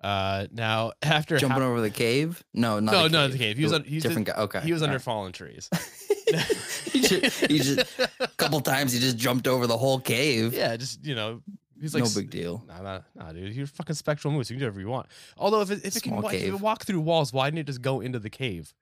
Uh, 0.01 0.47
now 0.53 0.93
after 1.01 1.37
Jumping 1.37 1.61
ha- 1.61 1.67
over 1.67 1.81
the 1.81 1.89
cave? 1.89 2.41
No, 2.53 2.79
not 2.79 2.93
no, 2.93 3.03
the 3.03 3.09
no, 3.09 3.27
the 3.27 3.37
cave. 3.37 3.57
He 3.57 3.63
was 3.63 3.73
on, 3.73 3.83
he's 3.83 4.03
different 4.03 4.29
in- 4.29 4.33
guy. 4.33 4.41
Okay, 4.43 4.61
he 4.61 4.71
was 4.71 4.81
under 4.81 4.95
all 4.95 4.99
fallen 4.99 5.33
trees. 5.33 5.69
he 6.91 7.01
just, 7.01 7.45
he 7.45 7.59
just 7.59 7.99
a 8.19 8.27
couple 8.37 8.61
times 8.61 8.93
he 8.93 8.99
just 8.99 9.17
jumped 9.17 9.47
over 9.47 9.67
the 9.67 9.77
whole 9.77 9.99
cave. 9.99 10.53
yeah, 10.53 10.77
just 10.77 11.05
you 11.05 11.15
know, 11.15 11.41
he's 11.81 11.93
like 11.93 12.03
no 12.03 12.09
big 12.15 12.29
deal. 12.29 12.63
Nah, 12.65 12.81
nah, 12.81 12.99
nah, 13.15 13.33
dude. 13.33 13.53
You're 13.53 13.67
fucking 13.67 13.95
spectral 13.95 14.33
moose. 14.33 14.49
You 14.49 14.55
can 14.55 14.59
do 14.59 14.65
whatever 14.65 14.79
you 14.79 14.87
want. 14.87 15.07
Although 15.37 15.61
if 15.61 15.71
it, 15.71 15.85
if 15.85 15.97
it 15.97 16.03
can 16.03 16.19
Small 16.19 16.29
if 16.29 16.41
it 16.41 16.59
walk 16.61 16.85
through 16.85 17.01
walls, 17.01 17.33
why 17.33 17.47
didn't 17.49 17.59
it 17.59 17.67
just 17.67 17.81
go 17.81 17.99
into 17.99 18.19
the 18.19 18.29
cave? 18.29 18.73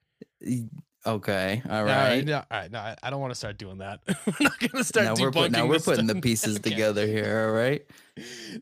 Okay, 1.08 1.62
all 1.70 1.86
Nah, 1.86 1.92
right. 2.04 2.26
no, 2.26 2.38
all 2.38 2.44
right. 2.52 2.72
No, 2.72 2.80
I, 2.80 2.96
I 3.04 3.10
don't 3.12 3.20
want 3.22 3.32
to 3.32 3.36
start 3.36 3.58
doing 3.58 3.78
that. 3.78 4.00
we're 4.08 4.34
not 4.40 4.60
gonna 4.60 4.84
start 4.84 5.06
now 5.06 5.16
debunking 5.16 5.20
we're 5.22 5.32
put, 5.32 5.52
now 5.52 5.68
we're 5.68 5.80
putting 5.80 6.08
the 6.08 6.16
pieces 6.16 6.58
Okay. 6.60 6.70
together 6.72 7.06
here. 7.06 7.48
All 7.48 7.54
right. 7.54 7.86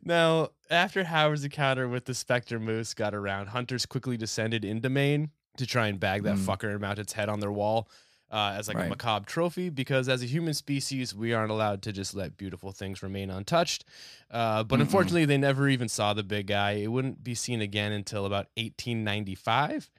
Now, 0.03 0.49
after 0.69 1.03
Howard's 1.05 1.43
encounter 1.45 1.87
with 1.87 2.05
the 2.05 2.13
Spectre 2.13 2.59
Moose 2.59 2.93
got 2.93 3.13
around, 3.13 3.47
hunters 3.47 3.85
quickly 3.85 4.17
descended 4.17 4.65
into 4.65 4.89
Maine 4.89 5.29
to 5.57 5.65
try 5.65 5.87
and 5.87 5.99
bag 5.99 6.23
that 6.23 6.35
Mm. 6.35 6.45
fucker 6.45 6.71
and 6.71 6.81
mount 6.81 6.99
its 6.99 7.13
head 7.13 7.29
on 7.29 7.39
their 7.39 7.51
wall 7.51 7.87
uh, 8.31 8.55
as 8.57 8.67
like 8.67 8.75
a 8.77 8.89
macabre 8.89 9.25
trophy. 9.25 9.69
Because 9.69 10.09
as 10.09 10.23
a 10.23 10.25
human 10.25 10.53
species, 10.55 11.13
we 11.15 11.31
aren't 11.33 11.51
allowed 11.51 11.81
to 11.83 11.93
just 11.93 12.13
let 12.15 12.35
beautiful 12.35 12.71
things 12.71 13.03
remain 13.03 13.29
untouched. 13.29 13.85
Uh, 14.31 14.63
but 14.63 14.77
Mm-mm. 14.79 14.81
unfortunately, 14.81 15.25
they 15.25 15.37
never 15.37 15.69
even 15.69 15.87
saw 15.87 16.13
the 16.13 16.23
big 16.23 16.47
guy. 16.47 16.71
It 16.71 16.87
wouldn't 16.91 17.23
be 17.23 17.35
seen 17.35 17.61
again 17.61 17.91
until 17.91 18.25
about 18.25 18.47
1895. 18.57 19.89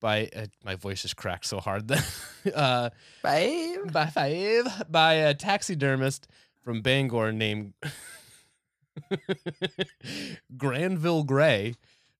By 0.00 0.28
uh, 0.34 0.46
my 0.64 0.76
voice 0.76 1.04
is 1.04 1.12
cracked 1.14 1.46
so 1.46 1.58
hard 1.60 1.88
that 1.88 2.04
uh, 2.54 2.90
Five. 3.22 3.92
by 3.92 4.06
five 4.06 4.84
by 4.90 5.14
a 5.14 5.34
taxidermist 5.34 6.28
from 6.62 6.82
Bangor 6.82 7.32
named 7.32 7.72
Granville 10.56 11.24
Gray. 11.24 11.74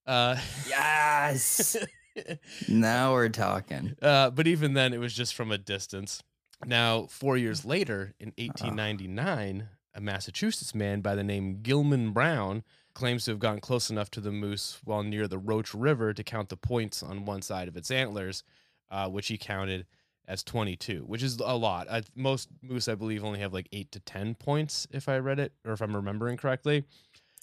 Uh, 0.07 0.37
Yes. 0.69 1.77
now 2.69 3.13
we're 3.13 3.29
talking. 3.29 3.95
uh, 4.03 4.31
but 4.31 4.47
even 4.47 4.75
then, 4.75 4.93
it 4.93 4.99
was 4.99 5.15
just 5.15 5.35
from 5.35 5.53
a 5.53 5.59
distance. 5.59 6.23
Now, 6.67 7.07
four 7.07 7.37
years 7.37 7.65
later, 7.65 8.15
in 8.19 8.33
1899, 8.39 9.69
a 9.95 10.01
Massachusetts 10.01 10.75
man 10.75 11.01
by 11.01 11.15
the 11.15 11.23
name 11.23 11.61
Gilman 11.63 12.13
Brown 12.13 12.65
claims 12.99 13.25
to 13.25 13.31
have 13.31 13.39
gotten 13.39 13.61
close 13.61 13.91
enough 13.91 14.11
to 14.11 14.21
the 14.21 14.33
moose 14.33 14.81
while 14.85 15.05
near 15.05 15.29
the 15.29 15.39
Roach 15.39 15.73
River 15.73 16.13
to 16.13 16.25
count 16.25 16.49
the 16.49 16.57
points 16.57 17.01
on 17.01 17.25
one 17.25 17.43
side 17.43 17.69
of 17.69 17.77
its 17.77 17.93
antlers, 17.93 18.43
uh, 18.91 19.09
which 19.09 19.29
he 19.29 19.39
counted 19.39 19.87
as 20.27 20.43
22, 20.43 21.05
which 21.07 21.23
is 21.23 21.39
a 21.39 21.57
lot. 21.57 21.89
I, 21.89 22.03
most 22.17 22.49
moose, 22.61 22.89
I 22.89 22.97
believe, 22.97 23.25
only 23.25 23.39
have 23.39 23.55
like 23.55 23.69
eight 23.73 23.93
to 23.93 24.01
10 24.01 24.35
points, 24.35 24.89
if 24.91 25.09
I 25.09 25.19
read 25.19 25.39
it 25.39 25.53
or 25.65 25.73
if 25.73 25.81
I'm 25.81 25.95
remembering 25.95 26.37
correctly. 26.37 26.85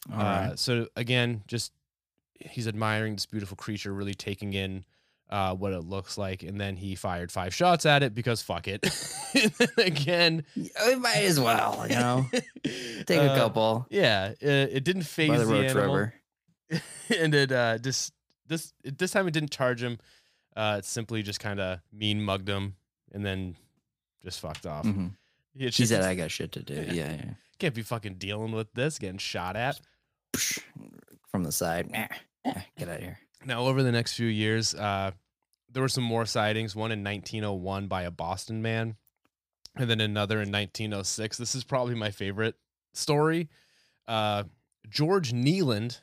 Right. 0.09 0.19
Uh, 0.19 0.55
so 0.57 0.87
again, 0.97 1.43
just 1.47 1.71
he's 2.39 2.67
admiring 2.67 3.15
this 3.15 3.25
beautiful 3.25 3.55
creature, 3.55 3.93
really 3.93 4.13
taking 4.13 4.53
in 4.53 4.83
uh, 5.29 5.55
what 5.55 5.73
it 5.73 5.81
looks 5.81 6.17
like, 6.17 6.43
and 6.43 6.59
then 6.59 6.75
he 6.77 6.95
fired 6.95 7.31
five 7.31 7.53
shots 7.53 7.85
at 7.85 8.03
it 8.03 8.13
because 8.13 8.41
fuck 8.41 8.67
it. 8.67 8.85
again, 9.77 10.45
we 10.55 10.95
might 10.95 11.23
as 11.23 11.39
well, 11.39 11.85
you 11.89 11.95
know, 11.95 12.25
take 12.63 13.19
a 13.19 13.31
uh, 13.31 13.35
couple 13.35 13.87
Yeah, 13.89 14.29
it, 14.39 14.69
it 14.73 14.83
didn't 14.83 15.03
faze 15.03 15.29
by 15.29 15.37
the, 15.37 15.45
the 15.45 15.53
Roach 15.53 15.69
animal, 15.71 16.11
and 17.19 17.33
it 17.35 17.51
uh, 17.51 17.77
just 17.79 18.13
this 18.47 18.73
this 18.83 19.11
time 19.11 19.27
it 19.27 19.31
didn't 19.31 19.51
charge 19.51 19.81
him. 19.81 19.97
Uh, 20.55 20.75
it 20.79 20.85
simply 20.85 21.21
just 21.23 21.39
kind 21.39 21.59
of 21.59 21.79
mean 21.91 22.21
mugged 22.23 22.47
him, 22.47 22.75
and 23.11 23.25
then 23.25 23.55
just 24.23 24.39
fucked 24.39 24.65
off. 24.65 24.85
Mhm. 24.85 25.11
He, 25.53 25.71
She 25.71 25.85
said, 25.85 26.03
"I 26.03 26.15
got 26.15 26.31
shit 26.31 26.51
to 26.53 26.61
do." 26.61 26.75
Yeah. 26.75 26.93
Yeah, 26.93 27.11
yeah. 27.13 27.33
can't 27.59 27.73
be 27.73 27.81
fucking 27.81 28.15
dealing 28.15 28.51
with 28.51 28.71
this, 28.73 28.99
getting 28.99 29.17
shot 29.17 29.55
at. 29.55 29.79
From 31.29 31.43
the 31.43 31.51
side. 31.51 31.89
Get 32.77 32.89
out 32.89 32.97
of 32.97 33.01
here. 33.01 33.19
Now, 33.45 33.67
over 33.67 33.83
the 33.83 33.91
next 33.91 34.13
few 34.13 34.27
years, 34.27 34.73
uh, 34.73 35.11
there 35.71 35.81
were 35.81 35.89
some 35.89 36.03
more 36.03 36.25
sightings. 36.25 36.75
One 36.75 36.91
in 36.91 37.03
1901 37.03 37.87
by 37.87 38.03
a 38.03 38.11
Boston 38.11 38.61
man, 38.61 38.95
and 39.75 39.89
then 39.89 40.01
another 40.01 40.41
in 40.41 40.51
1906. 40.51 41.37
This 41.37 41.53
is 41.53 41.63
probably 41.63 41.95
my 41.95 42.11
favorite 42.11 42.55
story. 42.93 43.49
Uh, 44.07 44.43
George 44.89 45.31
Nealand 45.31 45.99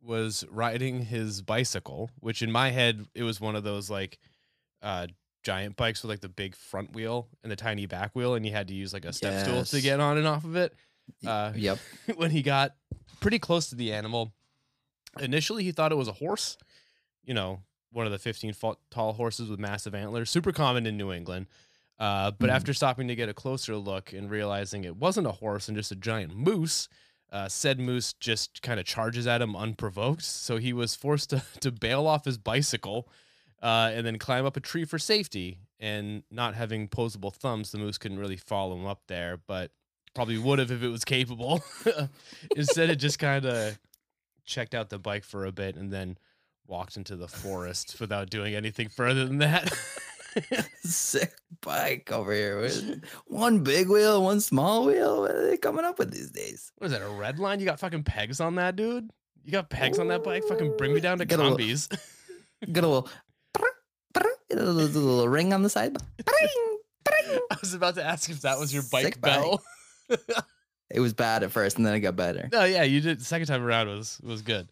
was 0.00 0.44
riding 0.50 1.02
his 1.02 1.42
bicycle, 1.42 2.10
which 2.20 2.42
in 2.42 2.52
my 2.52 2.70
head 2.70 3.06
it 3.14 3.24
was 3.24 3.40
one 3.40 3.56
of 3.56 3.64
those 3.64 3.90
like 3.90 4.18
uh, 4.82 5.08
giant 5.42 5.76
bikes 5.76 6.02
with 6.02 6.10
like 6.10 6.20
the 6.20 6.28
big 6.28 6.54
front 6.54 6.94
wheel 6.94 7.28
and 7.42 7.50
the 7.50 7.56
tiny 7.56 7.86
back 7.86 8.14
wheel, 8.14 8.34
and 8.34 8.46
you 8.46 8.52
had 8.52 8.68
to 8.68 8.74
use 8.74 8.92
like 8.92 9.04
a 9.04 9.12
step 9.12 9.44
stool 9.44 9.64
to 9.64 9.80
get 9.80 10.00
on 10.00 10.18
and 10.18 10.26
off 10.26 10.44
of 10.44 10.56
it. 10.56 10.74
Uh, 11.26 11.52
yep. 11.54 11.78
when 12.16 12.30
he 12.30 12.42
got 12.42 12.74
pretty 13.20 13.38
close 13.38 13.70
to 13.70 13.76
the 13.76 13.92
animal, 13.92 14.32
initially 15.20 15.64
he 15.64 15.72
thought 15.72 15.92
it 15.92 15.96
was 15.96 16.08
a 16.08 16.12
horse, 16.12 16.56
you 17.26 17.34
know, 17.34 17.60
one 17.92 18.06
of 18.06 18.12
the 18.12 18.18
15 18.18 18.52
foot 18.54 18.78
tall 18.90 19.12
horses 19.12 19.50
with 19.50 19.58
massive 19.60 19.94
antlers, 19.94 20.30
super 20.30 20.52
common 20.52 20.86
in 20.86 20.96
New 20.96 21.12
England. 21.12 21.46
Uh, 21.98 22.30
but 22.30 22.48
Mhm. 22.50 22.54
after 22.54 22.74
stopping 22.74 23.08
to 23.08 23.14
get 23.14 23.28
a 23.28 23.34
closer 23.34 23.76
look 23.76 24.12
and 24.12 24.30
realizing 24.30 24.84
it 24.84 24.96
wasn't 24.96 25.26
a 25.26 25.32
horse 25.32 25.66
and 25.68 25.76
just 25.76 25.90
a 25.92 25.96
giant 25.96 26.34
moose, 26.36 26.88
uh, 27.32 27.48
said 27.48 27.80
moose 27.80 28.12
just 28.14 28.62
kind 28.62 28.78
of 28.78 28.86
charges 28.86 29.26
at 29.26 29.42
him 29.42 29.56
unprovoked. 29.56 30.22
So 30.22 30.58
he 30.58 30.72
was 30.72 30.94
forced 30.94 31.30
to, 31.30 31.42
to 31.60 31.70
bail 31.72 32.06
off 32.06 32.24
his 32.26 32.38
bicycle 32.38 33.08
uh, 33.62 33.90
and 33.94 34.06
then 34.06 34.18
climb 34.18 34.44
up 34.46 34.56
a 34.56 34.60
tree 34.60 34.84
for 34.84 34.98
safety. 34.98 35.58
And 35.80 36.22
not 36.30 36.54
having 36.54 36.88
posable 36.88 37.34
thumbs, 37.34 37.70
the 37.72 37.78
moose 37.78 37.98
couldn't 37.98 38.18
really 38.18 38.36
follow 38.38 38.76
him 38.76 38.86
up 38.86 39.02
there, 39.08 39.36
but 39.46 39.72
probably 40.14 40.38
would 40.38 40.58
have 40.58 40.70
if 40.70 40.82
it 40.82 40.88
was 40.88 41.04
capable. 41.04 41.62
Instead, 42.56 42.88
it 42.90 42.96
just 42.96 43.18
kind 43.18 43.44
of 43.44 43.78
checked 44.44 44.74
out 44.74 44.88
the 44.90 44.98
bike 44.98 45.24
for 45.24 45.44
a 45.44 45.52
bit 45.52 45.76
and 45.76 45.92
then 45.92 46.16
walked 46.68 46.96
into 46.96 47.16
the 47.16 47.28
forest 47.28 47.98
without 48.00 48.30
doing 48.30 48.54
anything 48.54 48.88
further 48.88 49.24
than 49.24 49.38
that. 49.38 49.72
Sick 50.82 51.32
bike 51.62 52.10
over 52.12 52.32
here. 52.32 52.60
with 52.60 53.04
One 53.26 53.60
big 53.64 53.88
wheel, 53.88 54.22
one 54.22 54.40
small 54.40 54.84
wheel. 54.86 55.22
What 55.22 55.30
are 55.32 55.46
they 55.50 55.56
coming 55.56 55.84
up 55.84 55.98
with 55.98 56.10
these 56.12 56.30
days? 56.30 56.72
what 56.78 56.86
is 56.86 56.92
that, 56.92 57.02
a 57.02 57.08
red 57.08 57.38
line? 57.38 57.60
You 57.60 57.66
got 57.66 57.80
fucking 57.80 58.02
pegs 58.04 58.40
on 58.40 58.56
that, 58.56 58.76
dude? 58.76 59.10
You 59.44 59.52
got 59.52 59.70
pegs 59.70 59.98
on 59.98 60.08
that 60.08 60.22
bike? 60.24 60.44
Fucking 60.48 60.76
bring 60.76 60.92
me 60.92 61.00
down 61.00 61.18
to 61.18 61.24
Get 61.24 61.38
a 61.38 61.42
little- 61.42 61.58
combies. 61.58 61.88
Got 62.72 62.84
a 62.84 62.88
little, 62.88 63.08
a 64.50 64.54
little, 64.54 65.28
ring 65.28 65.52
on 65.52 65.62
the 65.62 65.68
side. 65.68 65.96
I 66.26 67.56
was 67.60 67.74
about 67.74 67.96
to 67.96 68.04
ask 68.04 68.30
if 68.30 68.40
that 68.42 68.58
was 68.58 68.72
your 68.72 68.82
bike 68.90 69.04
Sick 69.04 69.20
bike. 69.20 69.32
bell. 69.34 69.62
It 70.88 71.00
was 71.00 71.12
bad 71.12 71.42
at 71.42 71.50
first, 71.50 71.76
and 71.76 71.84
then 71.86 71.94
it 71.94 72.00
got 72.00 72.16
better. 72.16 72.48
no, 72.50 72.64
yeah, 72.64 72.82
you 72.84 73.00
did. 73.00 73.20
The 73.20 73.24
second 73.24 73.46
time 73.48 73.62
around 73.62 73.88
was 73.88 74.18
was 74.22 74.40
good. 74.42 74.68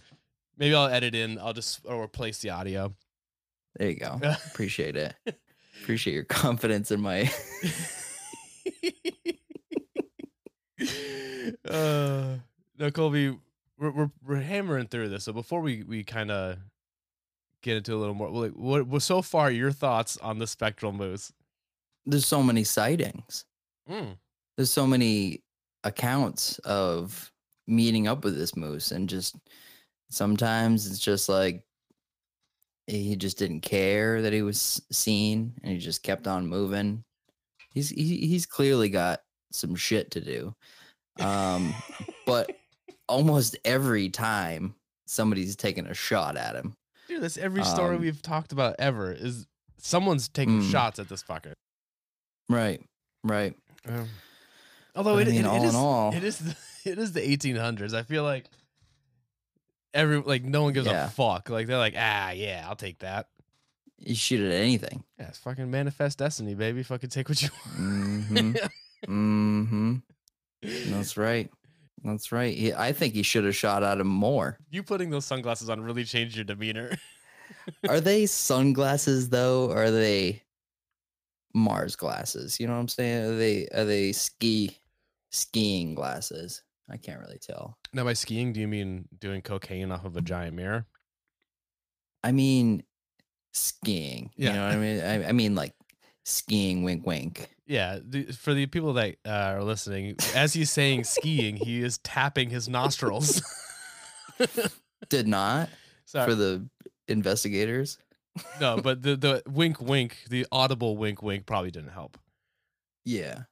Maybe 0.56 0.75
I'll 0.75 0.88
edit 0.88 1.14
in. 1.14 1.38
I'll 1.38 1.52
just 1.52 1.80
or 1.84 2.02
replace 2.02 2.38
the 2.38 2.50
audio. 2.50 2.94
There 3.76 3.90
you 3.90 3.96
go. 3.96 4.20
Appreciate 4.46 4.96
it. 4.96 5.14
Appreciate 5.82 6.14
your 6.14 6.25
confidence 6.25 6.90
in 6.90 7.00
my. 7.00 7.30
uh, 11.68 12.37
no, 12.78 12.90
Colby, 12.92 13.37
we're, 13.78 13.90
we're 13.90 14.11
we're 14.25 14.40
hammering 14.40 14.87
through 14.87 15.08
this. 15.08 15.25
So 15.25 15.32
before 15.32 15.61
we 15.61 15.82
we 15.82 16.04
kind 16.04 16.30
of 16.30 16.58
get 17.62 17.76
into 17.76 17.94
a 17.94 17.96
little 17.96 18.14
more, 18.14 18.30
like, 18.30 18.52
what 18.52 18.87
was 18.87 19.04
so 19.04 19.23
far 19.23 19.50
your 19.50 19.73
thoughts 19.73 20.16
on 20.18 20.38
the 20.38 20.46
spectral 20.46 20.92
moose? 20.92 21.32
There's 22.06 22.26
so 22.26 22.42
many 22.42 22.62
sightings. 22.64 23.44
Mm. 23.90 24.18
There's 24.56 24.70
so 24.70 24.87
many 24.87 25.42
accounts 25.82 26.58
of 26.61 27.32
meeting 27.66 28.06
up 28.06 28.25
with 28.25 28.37
this 28.37 28.56
moose, 28.56 28.92
and 28.92 29.08
just 29.08 29.37
sometimes 30.14 30.87
it's 30.87 30.99
just 30.99 31.28
like 31.28 31.64
he 32.87 33.16
just 33.16 33.38
didn't 33.38 33.61
care 33.61 34.23
that 34.23 34.33
he 34.33 34.42
was 34.42 34.83
seen, 34.92 35.54
and 35.62 35.73
he 35.73 35.78
just 35.78 36.02
kept 36.02 36.26
on 36.26 36.47
moving. 36.47 37.02
He's 37.73 37.88
he, 37.90 38.26
he's 38.26 38.47
clearly 38.47 38.88
got 38.88 39.21
some 39.52 39.75
shit 39.75 40.11
to 40.12 40.21
do. 40.21 40.54
Um, 41.21 41.75
but 42.26 42.50
almost 43.09 43.56
every 43.64 44.09
time 44.11 44.75
somebody's 45.06 45.56
taking 45.56 45.87
a 45.87 45.94
shot 45.94 46.37
at 46.37 46.54
him. 46.56 46.75
Dude, 47.09 47.23
that's 47.23 47.37
every 47.37 47.64
story 47.64 47.97
Um, 47.97 48.02
we've 48.02 48.23
talked 48.23 48.52
about 48.52 48.76
ever. 48.78 49.12
Is 49.12 49.47
someone's 49.78 50.28
taking 50.28 50.61
Mm. 50.61 50.71
shots 50.71 50.99
at 50.99 51.09
this 51.09 51.23
fucker? 51.23 51.52
Right. 52.49 52.80
Right. 53.23 53.54
Um, 53.87 54.09
although 54.97 55.18
it, 55.18 55.28
I 55.28 55.30
mean, 55.33 55.37
it- 55.37 55.40
it 55.40 55.47
all 55.47 55.56
in 55.56 55.64
is- 55.68 55.75
all- 55.75 56.14
it 56.14 56.25
is 56.25 56.38
the, 56.38 56.56
it 56.90 56.99
is 56.99 57.12
the 57.12 57.21
1800s. 57.21 57.94
I 57.94 58.02
feel 58.02 58.23
like 58.25 58.47
every 59.94 60.18
like 60.18 60.44
no 60.44 60.62
one 60.64 60.72
gives 60.74 60.86
Yeah. 60.86 61.06
a 61.06 61.10
fuck. 61.10 61.48
Like 61.48 61.66
they're 61.66 61.78
like, 61.78 61.94
ah, 61.96 62.30
yeah, 62.32 62.66
I'll 62.68 62.76
take 62.76 62.98
that. 62.98 63.28
You 63.98 64.14
shoot 64.14 64.40
it 64.40 64.48
at 64.48 64.60
anything. 64.60 65.04
Yeah, 65.18 65.28
it's 65.28 65.38
fucking 65.38 65.70
manifest 65.70 66.18
destiny, 66.18 66.54
baby. 66.54 66.82
Fucking 66.82 67.08
take 67.10 67.28
what 67.28 67.40
you 67.42 67.48
want. 67.78 67.78
Mm-hmm. 68.28 68.52
want. 68.52 68.70
mm-hmm. 69.08 69.94
That's 70.92 71.16
right. 71.16 71.50
That's 72.02 72.32
right. 72.32 72.54
He, 72.54 72.72
I 72.74 72.92
think 72.92 73.14
he 73.14 73.22
should 73.22 73.44
have 73.44 73.56
shot 73.56 73.82
at 73.82 74.00
him 74.00 74.08
more. 74.08 74.58
you 74.70 74.82
putting 74.82 75.08
those 75.10 75.24
sunglasses 75.24 75.70
on 75.70 75.80
really 75.80 76.04
changed 76.04 76.36
your 76.36 76.44
demeanor. 76.44 76.90
Are 77.88 78.00
they 78.00 78.26
sunglasses 78.26 79.28
though? 79.30 79.70
Or 79.70 79.84
are 79.84 79.90
they 79.90 80.42
Mars 81.54 81.96
glasses? 81.96 82.58
You 82.58 82.66
know 82.66 82.74
what 82.74 82.80
I'm 82.80 82.88
saying? 82.88 83.24
Are 83.24 83.36
they 83.36 83.68
are 83.68 83.84
they 83.84 84.12
ski 84.12 84.76
skiing 85.30 85.94
glasses? 85.94 86.62
I 86.90 86.96
can't 86.96 87.20
really 87.20 87.38
tell. 87.38 87.78
Now, 87.94 88.04
by 88.04 88.12
skiing, 88.12 88.52
do 88.52 88.60
you 88.60 88.68
mean 88.68 89.08
doing 89.18 89.40
cocaine 89.40 89.90
off 89.90 90.04
of 90.04 90.16
a 90.16 90.20
giant 90.20 90.56
mirror? 90.56 90.86
I 92.22 92.32
mean, 92.32 92.82
skiing. 93.52 94.30
Yeah. 94.36 94.48
You 94.48 94.56
know 94.56 94.66
what 94.66 94.74
I 94.74 94.78
mean? 94.78 95.00
I, 95.00 95.28
I 95.28 95.32
mean, 95.32 95.54
like 95.54 95.74
skiing. 96.24 96.82
Wink, 96.82 97.06
wink. 97.06 97.48
Yeah, 97.66 97.98
the, 98.04 98.24
for 98.24 98.52
the 98.52 98.66
people 98.66 98.94
that 98.94 99.16
uh, 99.26 99.30
are 99.30 99.62
listening, 99.62 100.16
as 100.34 100.52
he's 100.52 100.70
saying 100.70 101.04
skiing, 101.04 101.56
he 101.56 101.82
is 101.82 101.98
tapping 101.98 102.50
his 102.50 102.68
nostrils. 102.68 103.42
Did 105.08 105.26
not 105.26 105.70
Sorry. 106.04 106.28
for 106.28 106.34
the 106.34 106.68
investigators. 107.08 107.98
no, 108.60 108.76
but 108.82 109.02
the 109.02 109.16
the 109.16 109.42
wink 109.46 109.80
wink, 109.80 110.24
the 110.28 110.46
audible 110.52 110.96
wink 110.96 111.22
wink 111.22 111.46
probably 111.46 111.70
didn't 111.70 111.90
help. 111.90 112.18
Yeah. 113.04 113.44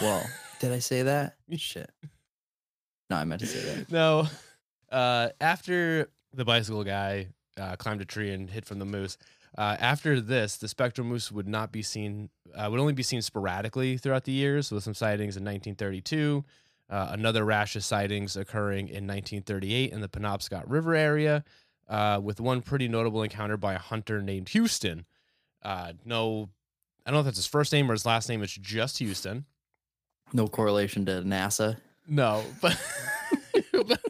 Well, 0.00 0.24
did 0.60 0.72
I 0.72 0.78
say 0.80 1.02
that? 1.02 1.36
Shit. 1.56 1.90
No, 3.10 3.16
I 3.16 3.24
meant 3.24 3.40
to 3.40 3.46
say 3.46 3.60
that. 3.60 3.90
no. 3.90 4.26
Uh, 4.90 5.28
after 5.40 6.10
the 6.32 6.44
bicycle 6.44 6.84
guy 6.84 7.28
uh, 7.58 7.76
climbed 7.76 8.00
a 8.00 8.04
tree 8.04 8.32
and 8.32 8.48
hid 8.50 8.66
from 8.66 8.78
the 8.78 8.84
moose, 8.84 9.18
uh, 9.56 9.76
after 9.80 10.20
this, 10.20 10.56
the 10.56 10.68
spectral 10.68 11.06
moose 11.06 11.32
would 11.32 11.48
not 11.48 11.72
be 11.72 11.82
seen, 11.82 12.28
uh, 12.54 12.68
would 12.70 12.80
only 12.80 12.92
be 12.92 13.02
seen 13.02 13.22
sporadically 13.22 13.96
throughout 13.96 14.24
the 14.24 14.32
years, 14.32 14.70
with 14.70 14.84
some 14.84 14.94
sightings 14.94 15.36
in 15.36 15.44
1932, 15.44 16.44
uh, 16.90 17.08
another 17.10 17.44
rash 17.44 17.74
of 17.76 17.84
sightings 17.84 18.36
occurring 18.36 18.88
in 18.88 19.06
1938 19.06 19.90
in 19.92 20.00
the 20.00 20.08
Penobscot 20.08 20.64
River 20.66 20.94
area, 20.94 21.44
uh, 21.88 22.20
with 22.22 22.40
one 22.40 22.60
pretty 22.60 22.88
notable 22.88 23.22
encounter 23.22 23.56
by 23.56 23.74
a 23.74 23.78
hunter 23.78 24.22
named 24.22 24.50
Houston. 24.50 25.06
Uh, 25.62 25.92
no, 26.04 26.50
I 27.04 27.10
don't 27.10 27.14
know 27.14 27.20
if 27.20 27.24
that's 27.24 27.38
his 27.38 27.46
first 27.46 27.72
name 27.72 27.90
or 27.90 27.94
his 27.94 28.06
last 28.06 28.28
name. 28.28 28.42
It's 28.42 28.52
just 28.52 28.98
Houston. 28.98 29.46
No 30.32 30.46
correlation 30.46 31.06
to 31.06 31.22
NASA. 31.22 31.78
No, 32.08 32.42
but, 32.62 32.80
but 33.72 34.00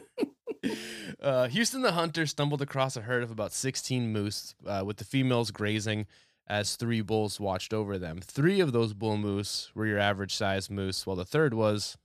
uh, 1.21 1.47
Houston 1.49 1.81
the 1.81 1.91
hunter 1.91 2.25
stumbled 2.25 2.61
across 2.61 2.95
a 2.95 3.01
herd 3.01 3.23
of 3.23 3.31
about 3.31 3.51
16 3.51 4.11
moose, 4.11 4.55
uh, 4.65 4.83
with 4.85 4.97
the 4.97 5.03
females 5.03 5.51
grazing 5.51 6.07
as 6.47 6.75
three 6.75 7.01
bulls 7.01 7.39
watched 7.39 7.73
over 7.73 7.99
them. 7.99 8.19
Three 8.21 8.61
of 8.61 8.71
those 8.71 8.93
bull 8.93 9.17
moose 9.17 9.69
were 9.75 9.85
your 9.85 9.99
average 9.99 10.33
size 10.33 10.69
moose, 10.69 11.05
while 11.05 11.17
the 11.17 11.25
third 11.25 11.53
was, 11.53 11.97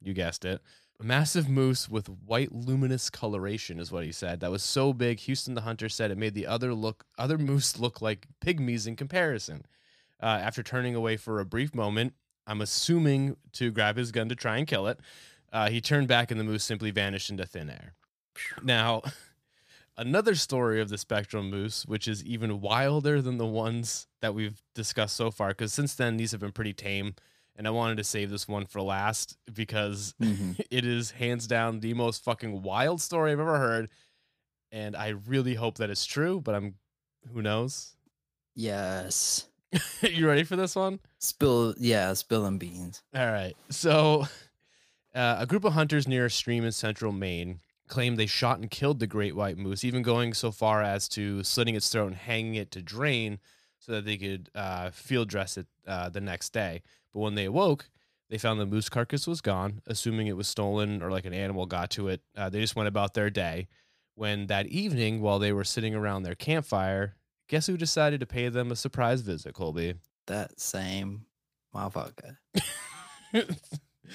you 0.00 0.12
guessed 0.12 0.44
it, 0.44 0.60
a 1.00 1.04
massive 1.04 1.48
moose 1.48 1.88
with 1.88 2.08
white 2.08 2.52
luminous 2.52 3.08
coloration, 3.08 3.80
is 3.80 3.90
what 3.90 4.04
he 4.04 4.12
said. 4.12 4.40
That 4.40 4.50
was 4.50 4.62
so 4.62 4.92
big, 4.92 5.20
Houston 5.20 5.54
the 5.54 5.62
hunter 5.62 5.88
said 5.88 6.10
it 6.10 6.18
made 6.18 6.34
the 6.34 6.46
other 6.46 6.74
look 6.74 7.04
other 7.18 7.38
moose 7.38 7.78
look 7.78 8.02
like 8.02 8.26
pygmies 8.44 8.86
in 8.86 8.94
comparison. 8.94 9.64
Uh, 10.22 10.26
after 10.26 10.62
turning 10.62 10.94
away 10.94 11.16
for 11.16 11.40
a 11.40 11.46
brief 11.46 11.74
moment, 11.74 12.12
I'm 12.46 12.60
assuming 12.60 13.36
to 13.54 13.70
grab 13.70 13.96
his 13.96 14.12
gun 14.12 14.28
to 14.28 14.34
try 14.34 14.58
and 14.58 14.66
kill 14.66 14.86
it. 14.86 15.00
Uh, 15.52 15.68
he 15.70 15.80
turned 15.80 16.08
back 16.08 16.30
and 16.30 16.38
the 16.38 16.44
moose 16.44 16.64
simply 16.64 16.90
vanished 16.90 17.30
into 17.30 17.44
thin 17.46 17.70
air. 17.70 17.94
Now, 18.62 19.02
another 19.96 20.34
story 20.34 20.80
of 20.80 20.88
the 20.88 20.98
spectral 20.98 21.42
moose, 21.42 21.84
which 21.86 22.06
is 22.08 22.24
even 22.24 22.60
wilder 22.60 23.20
than 23.20 23.38
the 23.38 23.46
ones 23.46 24.06
that 24.20 24.34
we've 24.34 24.62
discussed 24.74 25.16
so 25.16 25.30
far, 25.30 25.48
because 25.48 25.72
since 25.72 25.94
then 25.94 26.16
these 26.16 26.30
have 26.30 26.40
been 26.40 26.52
pretty 26.52 26.72
tame. 26.72 27.14
And 27.56 27.66
I 27.66 27.70
wanted 27.70 27.96
to 27.98 28.04
save 28.04 28.30
this 28.30 28.48
one 28.48 28.64
for 28.64 28.80
last 28.80 29.36
because 29.52 30.14
Mhm. 30.20 30.58
it 30.70 30.86
is 30.86 31.10
hands 31.10 31.46
down 31.46 31.80
the 31.80 31.92
most 31.94 32.24
fucking 32.24 32.62
wild 32.62 33.00
story 33.02 33.32
I've 33.32 33.40
ever 33.40 33.58
heard. 33.58 33.90
And 34.72 34.96
I 34.96 35.08
really 35.08 35.54
hope 35.54 35.78
that 35.78 35.90
it's 35.90 36.06
true, 36.06 36.40
but 36.40 36.54
I'm 36.54 36.76
who 37.34 37.42
knows? 37.42 37.96
Yes. 38.54 39.46
you 40.02 40.26
ready 40.26 40.44
for 40.44 40.56
this 40.56 40.74
one? 40.74 41.00
Spill. 41.18 41.74
Yeah, 41.78 42.12
spilling 42.14 42.56
beans. 42.58 43.02
All 43.14 43.26
right. 43.30 43.54
So, 43.68 44.26
uh, 45.14 45.36
a 45.38 45.46
group 45.46 45.64
of 45.64 45.72
hunters 45.72 46.06
near 46.06 46.26
a 46.26 46.30
stream 46.30 46.64
in 46.64 46.72
central 46.72 47.12
Maine 47.12 47.60
claimed 47.88 48.16
they 48.16 48.26
shot 48.26 48.58
and 48.58 48.70
killed 48.70 49.00
the 49.00 49.06
great 49.06 49.34
white 49.34 49.58
moose, 49.58 49.84
even 49.84 50.02
going 50.02 50.32
so 50.32 50.50
far 50.50 50.82
as 50.82 51.08
to 51.08 51.42
slitting 51.42 51.74
its 51.74 51.90
throat 51.90 52.06
and 52.06 52.16
hanging 52.16 52.54
it 52.54 52.70
to 52.70 52.80
drain 52.80 53.38
so 53.80 53.92
that 53.92 54.04
they 54.04 54.16
could 54.16 54.48
uh, 54.54 54.90
field 54.90 55.28
dress 55.28 55.58
it 55.58 55.66
uh, 55.86 56.08
the 56.08 56.20
next 56.20 56.52
day. 56.52 56.82
But 57.12 57.20
when 57.20 57.34
they 57.34 57.46
awoke, 57.46 57.90
they 58.28 58.38
found 58.38 58.60
the 58.60 58.66
moose 58.66 58.88
carcass 58.88 59.26
was 59.26 59.40
gone, 59.40 59.82
assuming 59.86 60.28
it 60.28 60.36
was 60.36 60.46
stolen 60.46 61.02
or 61.02 61.10
like 61.10 61.24
an 61.24 61.34
animal 61.34 61.66
got 61.66 61.90
to 61.90 62.08
it. 62.08 62.20
Uh, 62.36 62.48
they 62.48 62.60
just 62.60 62.76
went 62.76 62.88
about 62.88 63.14
their 63.14 63.28
day. 63.28 63.66
When 64.14 64.46
that 64.46 64.66
evening, 64.66 65.20
while 65.20 65.38
they 65.38 65.52
were 65.52 65.64
sitting 65.64 65.94
around 65.94 66.22
their 66.22 66.34
campfire, 66.34 67.16
guess 67.48 67.66
who 67.66 67.76
decided 67.76 68.20
to 68.20 68.26
pay 68.26 68.48
them 68.48 68.70
a 68.70 68.76
surprise 68.76 69.22
visit, 69.22 69.54
Colby? 69.54 69.94
That 70.26 70.60
same 70.60 71.24
motherfucker. 71.74 72.36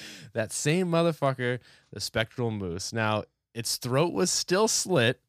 that 0.34 0.52
same 0.54 0.88
motherfucker, 0.88 1.60
the 1.92 2.00
spectral 2.00 2.52
moose. 2.52 2.94
Now, 2.94 3.24
its 3.54 3.78
throat 3.78 4.14
was 4.14 4.32
still 4.32 4.68
slit, 4.68 5.22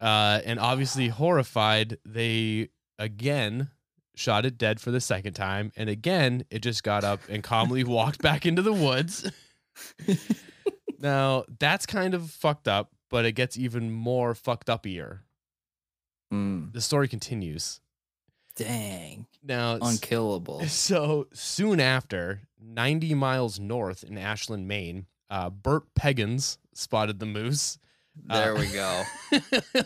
uh, 0.00 0.40
and 0.44 0.58
obviously 0.58 1.08
horrified, 1.08 1.98
they 2.04 2.68
again 2.98 3.70
shot 4.16 4.46
it 4.46 4.56
dead 4.58 4.80
for 4.80 4.90
the 4.90 5.00
second 5.00 5.32
time, 5.34 5.72
and 5.76 5.88
again 5.88 6.44
it 6.50 6.60
just 6.60 6.82
got 6.84 7.02
up 7.04 7.20
and 7.28 7.42
calmly 7.42 7.82
walked 7.84 8.20
back 8.22 8.46
into 8.46 8.62
the 8.62 8.72
woods. 8.72 9.30
now, 10.98 11.44
that's 11.58 11.86
kind 11.86 12.14
of 12.14 12.30
fucked 12.30 12.68
up, 12.68 12.90
but 13.10 13.24
it 13.24 13.32
gets 13.32 13.56
even 13.58 13.90
more 13.90 14.34
fucked 14.34 14.70
up 14.70 14.84
here. 14.84 15.22
Mm, 16.32 16.72
The 16.72 16.80
story 16.80 17.08
continues. 17.08 17.80
dang. 18.56 19.26
Now, 19.42 19.78
Unkillable. 19.82 20.64
So 20.66 21.26
soon 21.32 21.80
after, 21.80 22.40
90 22.64 23.14
miles 23.14 23.60
north 23.60 24.02
in 24.04 24.16
Ashland, 24.18 24.66
Maine, 24.68 25.06
uh, 25.30 25.50
Bert 25.50 25.94
Peggins 25.94 26.58
spotted 26.72 27.18
the 27.18 27.26
moose 27.26 27.78
There 28.26 28.56
Uh, 28.56 28.60
we 28.60 28.66
go. 28.68 29.02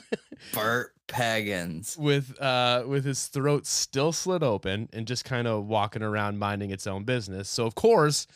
Bert 0.55 0.93
Pagans. 1.07 1.97
with 1.99 2.41
uh, 2.41 2.85
with 2.87 3.05
his 3.05 3.27
throat 3.27 3.67
still 3.67 4.13
slit 4.13 4.43
open 4.43 4.89
and 4.93 5.07
just 5.07 5.25
kind 5.25 5.47
of 5.49 5.67
walking 5.67 6.03
around 6.03 6.39
minding 6.39 6.71
its 6.71 6.87
own 6.87 7.05
business. 7.05 7.49
So 7.49 7.65
of 7.67 7.75
course, 7.75 8.27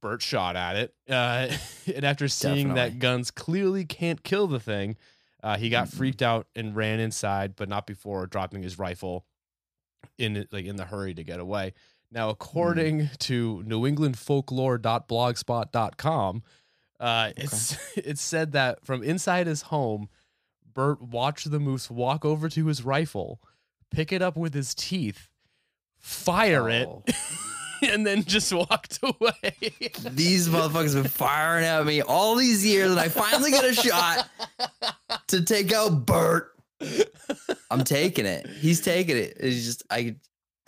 Bert 0.00 0.22
shot 0.22 0.54
at 0.56 0.76
it, 0.76 0.94
uh, 1.10 1.48
and 1.94 2.04
after 2.04 2.28
seeing 2.28 2.74
that 2.74 2.98
guns 3.00 3.30
clearly 3.30 3.84
can't 3.84 4.22
kill 4.22 4.46
the 4.46 4.60
thing, 4.60 4.96
uh, 5.42 5.56
he 5.56 5.68
got 5.70 5.88
Mm-mm. 5.88 5.96
freaked 5.96 6.22
out 6.22 6.46
and 6.54 6.76
ran 6.76 7.00
inside, 7.00 7.56
but 7.56 7.68
not 7.68 7.86
before 7.86 8.26
dropping 8.26 8.62
his 8.62 8.78
rifle 8.78 9.26
in 10.18 10.46
like 10.52 10.66
in 10.66 10.76
the 10.76 10.84
hurry 10.84 11.14
to 11.14 11.24
get 11.24 11.40
away. 11.40 11.72
Now, 12.14 12.30
according 12.30 13.10
to 13.18 13.62
newenglandfolklore.blogspot.com, 13.66 16.42
uh, 17.00 17.30
it's 17.36 17.76
it's 17.96 18.22
said 18.22 18.52
that 18.52 18.86
from 18.86 19.02
inside 19.02 19.48
his 19.48 19.62
home, 19.62 20.08
Bert 20.72 21.02
watched 21.02 21.50
the 21.50 21.58
moose 21.58 21.90
walk 21.90 22.24
over 22.24 22.48
to 22.48 22.66
his 22.66 22.84
rifle, 22.84 23.40
pick 23.90 24.12
it 24.12 24.22
up 24.22 24.36
with 24.36 24.54
his 24.54 24.76
teeth, 24.76 25.28
fire 25.98 26.70
Oh. 26.70 27.02
it, 27.06 27.16
and 27.92 28.06
then 28.06 28.22
just 28.22 28.52
walked 28.52 29.00
away. 29.02 29.56
These 30.10 30.48
motherfuckers 30.48 30.94
been 30.94 31.08
firing 31.10 31.64
at 31.64 31.84
me 31.84 32.00
all 32.00 32.36
these 32.36 32.64
years, 32.64 32.92
and 32.92 33.00
I 33.00 33.08
finally 33.08 33.50
get 33.50 33.64
a 33.64 33.74
shot 33.74 34.28
to 35.28 35.42
take 35.42 35.72
out 35.72 36.06
Bert. 36.06 36.52
I'm 37.72 37.82
taking 37.82 38.24
it. 38.26 38.46
He's 38.46 38.80
taking 38.80 39.16
it. 39.16 39.36
It's 39.40 39.64
just 39.64 39.82
I. 39.90 40.14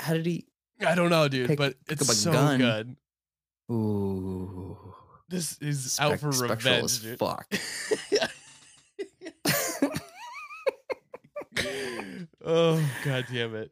How 0.00 0.14
did 0.14 0.26
he? 0.26 0.46
I 0.84 0.94
don't 0.94 1.10
know, 1.10 1.28
dude, 1.28 1.48
Pick- 1.48 1.58
but 1.58 1.74
pick 1.86 2.00
it's 2.00 2.16
so 2.18 2.32
gun. 2.32 2.58
good. 2.58 2.96
Ooh, 3.72 4.76
This 5.28 5.58
is 5.60 5.98
out 6.00 6.18
for 6.20 6.30
revenge, 6.30 7.02
dude. 7.02 7.18
fuck. 7.18 7.46
oh 12.44 12.90
god 13.04 13.24
damn 13.32 13.54
it 13.54 13.70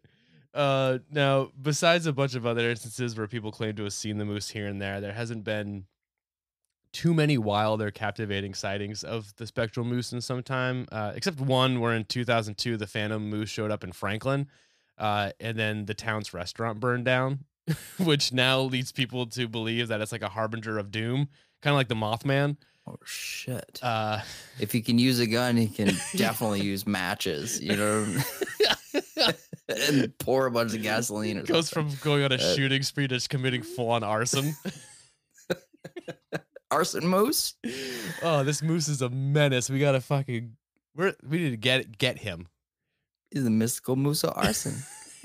uh 0.54 0.98
now 1.10 1.50
besides 1.60 2.06
a 2.06 2.12
bunch 2.12 2.34
of 2.34 2.46
other 2.46 2.70
instances 2.70 3.16
where 3.16 3.26
people 3.26 3.52
claim 3.52 3.74
to 3.76 3.82
have 3.84 3.92
seen 3.92 4.18
the 4.18 4.24
moose 4.24 4.48
here 4.48 4.66
and 4.66 4.80
there 4.80 5.00
there 5.00 5.12
hasn't 5.12 5.44
been 5.44 5.84
too 6.92 7.12
many 7.12 7.36
wild 7.36 7.82
or 7.82 7.90
captivating 7.90 8.54
sightings 8.54 9.02
of 9.04 9.34
the 9.36 9.46
spectral 9.46 9.84
moose 9.84 10.12
in 10.12 10.20
some 10.20 10.42
time 10.42 10.86
uh, 10.92 11.12
except 11.14 11.40
one 11.40 11.80
where 11.80 11.92
in 11.92 12.04
2002 12.04 12.76
the 12.76 12.86
phantom 12.86 13.28
moose 13.28 13.50
showed 13.50 13.70
up 13.70 13.84
in 13.84 13.92
franklin 13.92 14.46
uh, 14.98 15.30
and 15.40 15.58
then 15.58 15.86
the 15.86 15.94
town's 15.94 16.32
restaurant 16.34 16.80
burned 16.80 17.04
down 17.04 17.40
which 17.98 18.32
now 18.32 18.60
leads 18.60 18.92
people 18.92 19.26
to 19.26 19.48
believe 19.48 19.88
that 19.88 20.00
it's 20.00 20.12
like 20.12 20.22
a 20.22 20.28
harbinger 20.28 20.78
of 20.78 20.90
doom 20.90 21.28
kind 21.62 21.72
of 21.74 21.76
like 21.78 21.88
the 21.88 21.94
mothman 21.94 22.56
Oh 22.86 22.96
shit! 23.06 23.80
uh, 23.82 24.20
if 24.60 24.70
he 24.70 24.82
can 24.82 24.98
use 24.98 25.18
a 25.18 25.26
gun, 25.26 25.56
he 25.56 25.68
can 25.68 25.86
definitely 26.16 26.60
use 26.60 26.86
matches. 26.86 27.58
You 27.58 27.76
know, 27.78 28.06
and 29.70 30.12
pour 30.18 30.44
a 30.44 30.50
bunch 30.50 30.74
of 30.74 30.82
gasoline. 30.82 31.38
Or 31.38 31.44
goes 31.44 31.70
something. 31.70 31.96
from 31.96 32.04
going 32.04 32.24
on 32.24 32.32
a 32.32 32.34
Uh, 32.34 32.54
shooting 32.54 32.82
spree 32.82 33.08
to 33.08 33.14
just 33.14 33.30
committing 33.30 33.62
full 33.62 33.88
on 33.88 34.04
arson. 34.04 34.54
arson 36.70 37.06
moose. 37.06 37.54
oh, 38.22 38.44
this 38.44 38.62
moose 38.62 38.88
is 38.88 39.00
a 39.00 39.08
menace. 39.08 39.70
We 39.70 39.78
gotta 39.78 40.02
fucking 40.02 40.56
we're, 40.94 41.14
we 41.26 41.38
need 41.38 41.50
to 41.52 41.56
get 41.56 41.96
get 41.96 42.18
him. 42.18 42.48
The 43.34 43.50
mystical 43.50 43.96
moose 43.96 44.22
of 44.24 44.32
arson. 44.36 44.74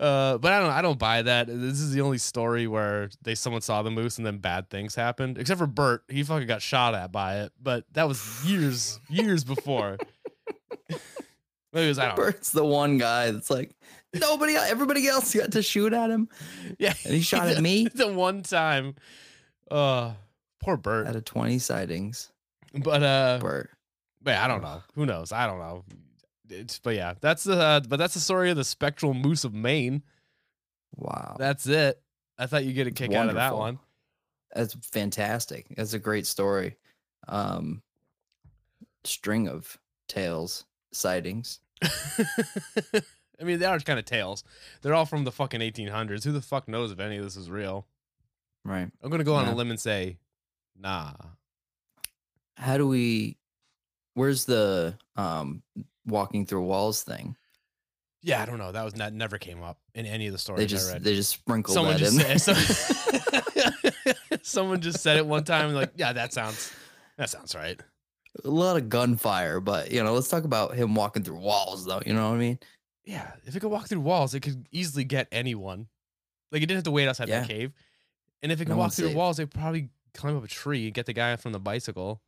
uh, 0.00 0.38
but 0.38 0.52
I 0.52 0.60
don't 0.60 0.70
I 0.70 0.82
don't 0.82 0.98
buy 0.98 1.22
that. 1.22 1.46
This 1.46 1.80
is 1.80 1.92
the 1.92 2.00
only 2.00 2.18
story 2.18 2.66
where 2.66 3.10
they 3.22 3.34
someone 3.34 3.62
saw 3.62 3.82
the 3.82 3.90
moose 3.90 4.18
and 4.18 4.26
then 4.26 4.38
bad 4.38 4.70
things 4.70 4.94
happened. 4.94 5.38
Except 5.38 5.58
for 5.58 5.66
Bert, 5.66 6.04
he 6.08 6.22
fucking 6.22 6.46
got 6.46 6.62
shot 6.62 6.94
at 6.94 7.12
by 7.12 7.40
it. 7.40 7.52
But 7.60 7.84
that 7.92 8.08
was 8.08 8.44
years 8.44 8.98
years 9.08 9.44
before. 9.44 9.98
Maybe 11.72 11.86
it 11.86 11.88
was 11.88 11.98
I 11.98 12.06
don't. 12.06 12.16
Bert's 12.16 12.50
the 12.50 12.64
one 12.64 12.98
guy 12.98 13.30
that's 13.30 13.50
like 13.50 13.72
nobody, 14.14 14.56
everybody 14.56 15.08
else 15.08 15.34
got 15.34 15.52
to 15.52 15.62
shoot 15.62 15.92
at 15.92 16.10
him, 16.10 16.28
Yeah, 16.78 16.92
and 17.04 17.14
he 17.14 17.22
shot 17.22 17.48
at 17.48 17.62
me 17.62 17.88
the 17.94 18.12
one 18.12 18.42
time. 18.42 18.94
Uh, 19.70 20.12
poor 20.62 20.76
Bert. 20.76 21.06
out 21.06 21.16
of 21.16 21.24
twenty 21.24 21.58
sightings. 21.58 22.30
But 22.74 23.02
uh, 23.02 23.38
Bert, 23.40 23.70
but 24.22 24.32
yeah, 24.32 24.44
I 24.44 24.48
don't 24.48 24.62
know. 24.62 24.82
Who 24.94 25.06
knows? 25.06 25.32
I 25.32 25.46
don't 25.46 25.58
know. 25.58 25.84
It's, 26.48 26.78
but 26.78 26.94
yeah, 26.96 27.14
that's 27.20 27.44
the 27.44 27.58
uh, 27.60 27.80
but 27.80 27.96
that's 27.98 28.14
the 28.14 28.20
story 28.20 28.50
of 28.50 28.56
the 28.56 28.64
spectral 28.64 29.14
moose 29.14 29.44
of 29.44 29.54
Maine. 29.54 30.02
wow, 30.96 31.36
That's 31.38 31.66
it. 31.66 32.00
I 32.38 32.46
thought 32.46 32.64
you'd 32.64 32.74
get 32.74 32.86
a 32.86 32.90
kick 32.90 33.12
out 33.14 33.28
of 33.28 33.34
that 33.36 33.56
one. 33.56 33.78
that's 34.54 34.74
fantastic. 34.92 35.66
That's 35.76 35.92
a 35.94 35.98
great 35.98 36.26
story. 36.26 36.76
Um, 37.28 37.82
string 39.04 39.48
of 39.48 39.78
tales, 40.08 40.64
sightings. 40.92 41.60
I 41.84 43.44
mean, 43.44 43.58
they 43.58 43.66
are 43.66 43.78
kind 43.80 43.98
of 43.98 44.04
tales. 44.04 44.44
They're 44.82 44.94
all 44.94 45.06
from 45.06 45.24
the 45.24 45.32
fucking 45.32 45.60
1800s. 45.60 46.24
Who 46.24 46.32
the 46.32 46.40
fuck 46.42 46.68
knows 46.68 46.92
if 46.92 47.00
any 47.00 47.16
of 47.16 47.24
this 47.24 47.36
is 47.36 47.50
real? 47.50 47.86
Right. 48.64 48.88
I'm 49.02 49.10
gonna 49.10 49.24
go 49.24 49.34
on 49.34 49.46
Yeah. 49.46 49.54
a 49.54 49.56
limb 49.56 49.70
and 49.70 49.80
say, 49.80 50.18
nah. 50.78 51.12
How 52.56 52.76
do 52.76 52.86
we? 52.86 53.36
Where's 54.14 54.44
the 54.44 54.96
um 55.16 55.62
walking 56.06 56.46
through 56.46 56.62
walls 56.64 57.02
thing? 57.02 57.36
Yeah, 58.24 58.40
I 58.40 58.46
don't 58.46 58.58
know. 58.58 58.70
That 58.72 58.84
was 58.84 58.94
not 58.96 59.12
never 59.12 59.36
came 59.38 59.62
up 59.62 59.78
in 59.94 60.06
any 60.06 60.26
of 60.28 60.32
the 60.32 60.38
stories 60.38 60.58
They 60.60 60.64
I 60.64 60.66
just 60.78 60.92
read. 60.92 61.02
they 61.04 61.14
just 61.16 61.30
sprinkled 61.30 61.74
Someone 61.74 61.94
that 61.94 61.98
just 61.98 62.20
in. 62.20 62.38
said, 62.38 62.56
there. 62.56 63.72
so- 63.72 63.90
someone 64.42 64.80
just 64.80 65.00
said 65.00 65.16
it 65.16 65.26
one 65.26 65.44
time, 65.44 65.74
like, 65.74 65.92
yeah, 65.96 66.12
that 66.12 66.32
sounds 66.32 66.72
that 67.18 67.30
sounds 67.30 67.54
right. 67.54 67.80
a 68.44 68.48
lot 68.48 68.76
of 68.76 68.88
gunfire, 68.88 69.60
but 69.60 69.90
you 69.90 70.02
know, 70.02 70.14
let's 70.14 70.28
talk 70.28 70.44
about 70.44 70.74
him 70.74 70.94
walking 70.94 71.22
through 71.22 71.36
walls, 71.38 71.84
though. 71.84 72.00
You 72.06 72.14
know 72.14 72.28
what 72.30 72.36
I 72.36 72.38
mean? 72.38 72.58
Yeah, 73.04 73.32
if 73.44 73.56
it 73.56 73.60
could 73.60 73.70
walk 73.70 73.88
through 73.88 74.00
walls, 74.00 74.34
it 74.34 74.40
could 74.40 74.66
easily 74.70 75.04
get 75.04 75.26
anyone. 75.32 75.88
Like 76.52 76.62
it 76.62 76.66
didn't 76.66 76.78
have 76.78 76.84
to 76.84 76.90
wait 76.92 77.08
outside 77.08 77.28
Yeah. 77.28 77.40
that 77.40 77.48
cave. 77.48 77.72
And 78.42 78.52
if 78.52 78.60
it 78.60 78.68
No 78.68 78.74
could 78.74 78.78
walk 78.78 78.92
through 78.92 79.08
safe. 79.08 79.16
walls, 79.16 79.36
they 79.38 79.46
probably 79.46 79.88
climb 80.14 80.36
up 80.36 80.44
a 80.44 80.48
tree 80.48 80.84
and 80.86 80.94
get 80.94 81.06
the 81.06 81.12
guy 81.12 81.34
from 81.36 81.52
the 81.52 81.58
bicycle. 81.58 82.20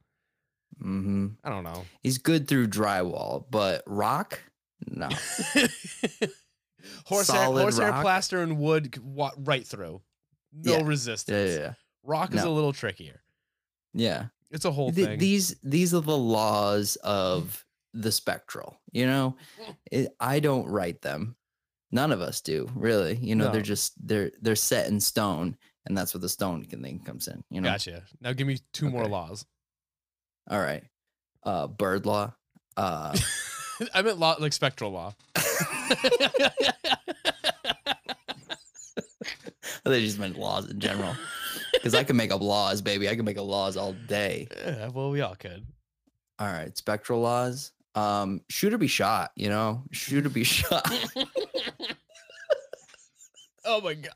Hmm 0.80 1.28
I 1.44 1.50
don't 1.50 1.64
know. 1.64 1.84
He's 2.02 2.18
good 2.18 2.48
through 2.48 2.68
drywall, 2.68 3.44
but 3.50 3.82
rock, 3.86 4.40
no. 4.86 5.08
horsehair, 7.06 7.44
horsehair 7.46 7.92
plaster 8.02 8.42
and 8.42 8.58
wood 8.58 8.96
wa- 9.02 9.32
right 9.38 9.66
through. 9.66 10.02
No 10.52 10.78
Yeah. 10.78 10.82
resistance. 10.84 11.36
Yeah, 11.50 11.54
yeah, 11.54 11.60
yeah. 11.60 11.74
Rock 12.02 12.34
is 12.34 12.42
a 12.42 12.50
little 12.50 12.72
trickier. 12.72 13.22
yeah. 13.92 14.26
It's 14.50 14.64
a 14.66 14.70
whole 14.70 14.92
Th- 14.92 15.04
thing. 15.08 15.18
these 15.18 15.56
these 15.64 15.92
are 15.94 16.00
the 16.02 16.16
laws 16.16 16.94
of 17.02 17.64
the 17.92 18.12
spectral. 18.12 18.76
You 18.92 19.06
know, 19.06 19.36
it, 19.90 20.14
I 20.20 20.38
don't 20.38 20.68
write 20.68 21.00
them. 21.02 21.34
None 21.90 22.12
of 22.12 22.20
us 22.20 22.40
do, 22.40 22.70
really. 22.76 23.16
You 23.16 23.34
know, 23.34 23.50
they're 23.50 23.62
just 23.62 23.94
they're 24.06 24.30
they're 24.40 24.54
set 24.54 24.86
in 24.88 25.00
stone, 25.00 25.56
and 25.86 25.96
that's 25.98 26.14
where 26.14 26.20
the 26.20 26.28
stone 26.28 26.64
can- 26.66 26.82
thing 26.84 27.00
comes 27.00 27.26
in. 27.26 27.42
You 27.50 27.62
know. 27.62 27.70
Gotcha. 27.70 28.04
Now 28.20 28.32
give 28.32 28.46
me 28.46 28.58
two 28.72 28.90
more 28.90 29.08
laws. 29.08 29.44
All 30.48 30.60
right. 30.60 30.84
Uh, 31.42 31.66
bird 31.66 32.06
law. 32.06 32.32
Uh, 32.76 33.16
I 33.94 34.02
meant 34.02 34.18
law 34.18 34.36
like 34.38 34.52
spectral 34.52 34.90
law. 34.92 35.14
they 39.84 40.04
just 40.04 40.18
meant 40.18 40.38
laws 40.38 40.70
in 40.70 40.80
general. 40.80 41.14
Because 41.72 41.94
I 41.94 42.02
can 42.02 42.16
make 42.16 42.32
up 42.32 42.40
laws, 42.40 42.80
baby. 42.80 43.10
I 43.10 43.14
can 43.14 43.26
make 43.26 43.36
up 43.36 43.44
laws 43.44 43.76
all 43.76 43.92
day. 43.92 44.48
yeah, 44.56 44.88
well, 44.88 45.10
we 45.10 45.20
all 45.20 45.34
could. 45.34 45.66
All 46.38 46.46
right, 46.46 46.74
spectral 46.78 47.20
laws. 47.20 47.72
Um, 47.94 48.40
shoot 48.48 48.72
or 48.72 48.78
be 48.78 48.86
shot. 48.86 49.32
You 49.36 49.50
know, 49.50 49.82
shoot 49.90 50.24
or 50.24 50.30
be 50.30 50.44
shot. 50.44 50.90
oh 53.66 53.82
my 53.82 53.92
god. 53.92 54.14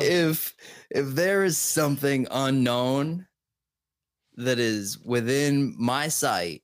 if 0.00 0.55
if 0.90 1.06
there 1.14 1.44
is 1.44 1.58
something 1.58 2.26
unknown 2.30 3.26
that 4.36 4.58
is 4.58 4.98
within 4.98 5.74
my 5.78 6.08
sight, 6.08 6.62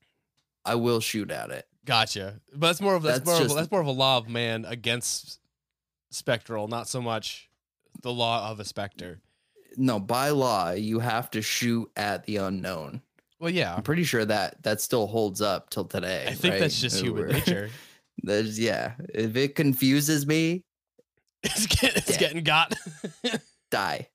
I 0.65 0.75
will 0.77 1.01
shoot 1.01 1.31
at 1.31 1.51
it. 1.51 1.67
Gotcha. 1.85 2.41
But 2.53 2.69
that's 2.69 2.81
more 2.81 2.95
of 2.95 3.03
that's, 3.03 3.19
That's 3.21 3.27
more 3.27 3.37
of 3.37 3.43
just- 3.43 3.53
a, 3.53 3.57
that's 3.57 3.71
more 3.71 3.81
of 3.81 3.87
a 3.87 3.91
law 3.93 4.19
of 4.19 4.29
man 4.29 4.65
against 4.67 5.41
spectral, 6.11 6.69
not 6.69 6.89
so 6.89 7.01
much 7.01 7.49
the 8.03 8.13
law 8.13 8.51
of 8.51 8.61
a 8.61 8.65
specter. 8.65 9.21
No, 9.77 9.99
by 9.99 10.29
law, 10.31 10.73
you 10.73 10.99
have 10.99 11.31
to 11.31 11.41
shoot 11.43 11.91
at 11.97 12.25
the 12.25 12.37
unknown. 12.37 13.01
Well, 13.41 13.51
yeah. 13.51 13.75
I'm 13.75 13.83
pretty 13.83 14.05
sure 14.05 14.25
that 14.25 14.63
that 14.63 14.81
still 14.81 15.07
holds 15.07 15.41
up 15.41 15.71
till 15.71 15.85
today. 15.87 16.27
I 16.29 16.35
think 16.35 16.59
that's 16.59 16.79
just 16.81 17.01
human 17.03 17.29
nature. 17.33 17.71
There's 18.23 18.61
yeah. 18.61 18.93
If 19.15 19.35
it 19.37 19.55
confuses 19.55 20.27
me, 20.27 20.63
It's, 21.43 21.67
get, 21.67 21.97
it's 21.97 22.11
Yeah. 22.13 22.19
getting 22.19 22.45
got. 22.45 22.75
die. 23.73 24.09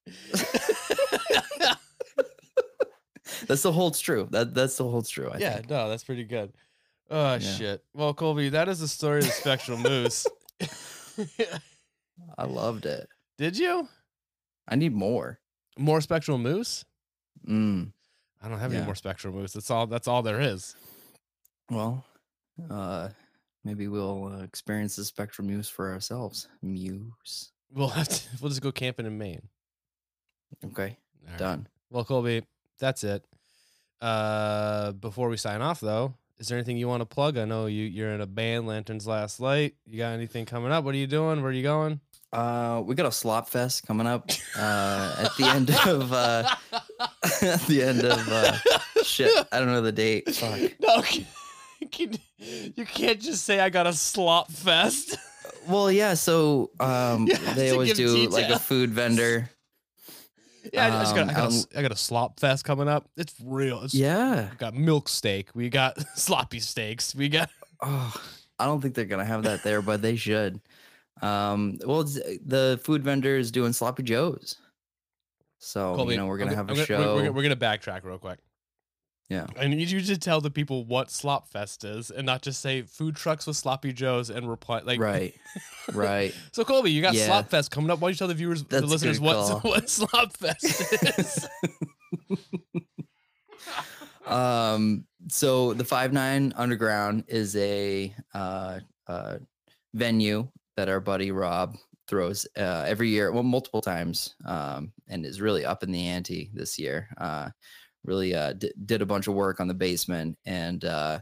That 3.48 3.58
still 3.58 3.72
holds 3.74 4.00
true. 4.00 4.28
That 4.32 4.54
that 4.56 4.72
still 4.72 4.90
holds 4.90 5.10
true. 5.10 5.30
I 5.30 5.38
yeah, 5.38 5.56
think. 5.56 5.70
no, 5.70 5.90
that's 5.90 6.04
pretty 6.04 6.24
good. 6.24 6.54
Oh 7.10 7.34
Yeah. 7.34 7.40
shit. 7.40 7.84
Well, 7.94 8.14
Colby, 8.14 8.50
that 8.50 8.68
is 8.70 8.80
the 8.80 8.88
story 8.88 9.20
of 9.20 9.26
the 9.26 9.32
spectral 9.32 9.78
moose. 9.78 10.26
I 12.38 12.46
loved 12.46 12.86
it. 12.86 13.08
Did 13.38 13.58
you? 13.58 13.88
I 14.68 14.76
need 14.76 14.94
more. 14.94 15.40
More 15.78 16.02
spectral 16.02 16.38
moose? 16.38 16.84
Mm. 17.48 17.92
I 18.42 18.50
don't 18.50 18.60
have 18.60 18.74
any 18.74 18.84
more 18.86 18.96
spectral 18.96 19.34
moose. 19.34 19.54
That's 19.54 19.70
all. 19.72 19.88
That's 19.88 20.08
all 20.08 20.22
there 20.24 20.42
is. 20.42 20.76
Well, 21.70 22.04
uh, 22.70 23.10
maybe 23.64 23.88
we'll 23.88 24.26
uh, 24.40 24.44
experience 24.44 24.96
the 24.96 25.06
spectral 25.06 25.48
muse 25.48 25.70
for 25.70 25.92
ourselves. 25.92 26.48
Muse. 26.62 27.52
We'll 27.74 27.90
have 27.90 28.08
to. 28.10 28.22
We'll 28.42 28.50
just 28.50 28.62
go 28.62 28.72
camping 28.72 29.06
in 29.06 29.18
Maine. 29.18 29.42
Okay, 30.66 30.98
All 31.26 31.30
right. 31.32 31.38
done. 31.40 31.68
Well, 31.90 32.04
Colby, 32.06 32.44
that's 32.80 33.04
it. 33.04 33.24
Uh, 34.02 34.92
before 34.94 35.30
we 35.30 35.38
sign 35.38 35.62
off, 35.62 35.80
though, 35.80 36.14
is 36.40 36.48
there 36.48 36.58
anything 36.58 36.78
you 36.78 36.88
want 36.88 37.02
to 37.02 37.06
plug? 37.06 37.38
I 37.38 37.46
know 37.46 37.66
you 37.66 37.84
you're 37.86 38.12
in 38.12 38.22
a 38.22 38.28
band, 38.28 38.68
Lanterns 38.68 39.08
Last 39.08 39.40
Light. 39.40 39.76
You 39.86 39.98
got 39.98 40.12
anything 40.14 40.46
coming 40.46 40.72
up? 40.72 40.84
What 40.84 40.94
are 40.94 40.98
you 40.98 41.08
doing? 41.08 41.42
Where 41.42 41.50
are 41.50 41.54
you 41.54 41.64
going? 41.64 42.00
Uh, 42.32 42.84
we 42.86 42.94
got 42.94 43.06
a 43.06 43.12
slop 43.12 43.48
fest 43.50 43.88
coming 43.88 44.06
up 44.06 44.30
uh, 44.58 45.16
at 45.20 45.36
the 45.38 45.46
end 45.46 45.72
of 45.88 46.12
uh, 46.14 46.48
at 47.42 47.62
the 47.62 47.82
end 47.84 48.04
of 48.04 48.28
uh, 48.30 48.56
shit. 49.04 49.32
I 49.52 49.60
don't 49.60 49.70
know 49.70 49.82
the 49.82 49.92
date. 49.92 50.34
Fuck. 50.36 50.60
No, 50.82 51.02
can, 51.92 52.14
you 52.76 52.86
can't 52.86 53.20
just 53.22 53.46
say 53.46 53.60
I 53.60 53.70
got 53.70 53.88
a 53.88 53.94
slop 53.94 54.52
fest. 54.52 55.16
Well, 55.68 55.92
yeah. 55.92 56.14
So 56.14 56.72
um, 56.80 57.26
they 57.56 57.72
always 57.72 57.94
do 57.94 58.28
like 58.30 58.50
a 58.50 58.60
food 58.60 58.92
vendor. 58.92 59.50
yeah, 60.74 60.88
I 60.88 60.90
just 61.04 61.16
got, 61.16 61.28
I, 61.30 61.34
Um, 61.34 61.36
got 61.36 61.44
a, 61.44 61.48
s- 61.56 61.68
I 61.78 61.82
got 61.82 61.92
a 61.92 61.96
slop 61.96 62.40
fest 62.40 62.66
coming 62.66 62.88
up. 62.88 63.10
It's 63.18 63.34
real. 63.44 63.84
It's, 63.84 63.94
Yeah. 63.94 64.50
We 64.52 64.56
got 64.58 64.74
milk 64.74 65.10
steak. 65.10 65.50
We 65.54 65.70
got 65.70 65.98
sloppy 66.16 66.60
steaks. 66.60 67.14
We 67.16 67.30
got. 67.30 67.50
Oh, 67.82 68.14
I 68.60 68.66
don't 68.66 68.82
think 68.82 68.96
they're 68.96 69.06
gonna 69.06 69.26
have 69.26 69.44
that 69.44 69.64
there, 69.64 69.82
but 69.82 70.02
they 70.02 70.16
should. 70.16 70.60
Um, 71.22 71.80
well, 71.86 72.04
the 72.04 72.80
food 72.84 73.04
vendor 73.04 73.38
is 73.38 73.52
doing 73.52 73.74
sloppy 73.74 74.04
joes, 74.04 74.56
so 75.60 75.96
Colby, 75.96 76.14
you 76.14 76.20
know 76.20 76.28
we're 76.28 76.38
gonna 76.38 76.52
go- 76.52 76.58
have 76.58 76.70
a 76.70 76.74
gonna- 76.74 76.86
show. 76.86 77.16
We're, 77.16 77.24
we're, 77.24 77.32
we're 77.32 77.44
gonna 77.44 77.56
backtrack 77.56 78.04
real 78.04 78.18
quick. 78.20 78.40
Yeah. 79.30 79.48
I 79.60 79.68
need 79.68 79.90
you 79.92 80.00
to 80.02 80.18
tell 80.18 80.40
the 80.40 80.50
people 80.50 80.86
what 80.86 81.12
Slop 81.12 81.50
Fest 81.50 81.84
is, 81.84 82.10
and 82.12 82.26
not 82.26 82.42
just 82.42 82.62
say 82.62 82.84
food 82.84 83.16
trucks 83.18 83.46
with 83.46 83.58
sloppy 83.58 83.92
joes 83.92 84.30
and 84.30 84.50
reply 84.50 84.80
like. 84.86 85.00
right, 85.02 85.34
right. 85.94 86.34
So 86.54 86.64
Colby, 86.64 86.92
you 86.92 87.02
got 87.02 87.14
Yeah. 87.14 87.26
Slop 87.26 87.50
Fest 87.50 87.70
coming 87.70 87.90
up. 87.92 88.00
Why 88.00 88.08
don't 88.08 88.14
you 88.14 88.18
tell 88.18 88.28
the 88.30 88.34
viewers, 88.36 88.64
That's 88.64 88.82
the 88.82 88.88
listeners, 88.88 89.20
what 89.20 89.64
what 89.66 89.90
Slop 89.90 90.36
Fest 90.38 90.94
is? 91.18 91.48
um 94.26 95.06
so 95.30 95.74
the 95.74 95.84
five 95.86 96.14
nine 96.14 96.54
underground 96.58 97.24
is 97.28 97.56
a 97.56 98.14
uh 98.34 98.80
uh 99.08 99.38
venue 99.94 100.48
that 100.76 100.90
our 100.90 101.00
buddy 101.00 101.32
rob 101.32 101.76
throws 102.08 102.46
uh 102.58 102.84
every 102.88 103.10
year 103.10 103.32
well 103.32 103.44
multiple 103.44 103.82
times 103.82 104.36
um 104.46 104.92
and 105.08 105.26
is 105.26 105.40
really 105.42 105.66
up 105.66 105.82
in 105.84 105.92
the 105.92 106.08
ante 106.08 106.50
this 106.54 106.78
year 106.78 107.08
uh 107.18 107.50
really 108.08 108.34
uh 108.34 108.54
d- 108.54 108.72
did 108.86 109.02
a 109.02 109.06
bunch 109.06 109.28
of 109.28 109.34
work 109.36 109.60
on 109.60 109.68
the 109.68 109.74
basement 109.74 110.38
and 110.46 110.86
uh, 110.86 111.20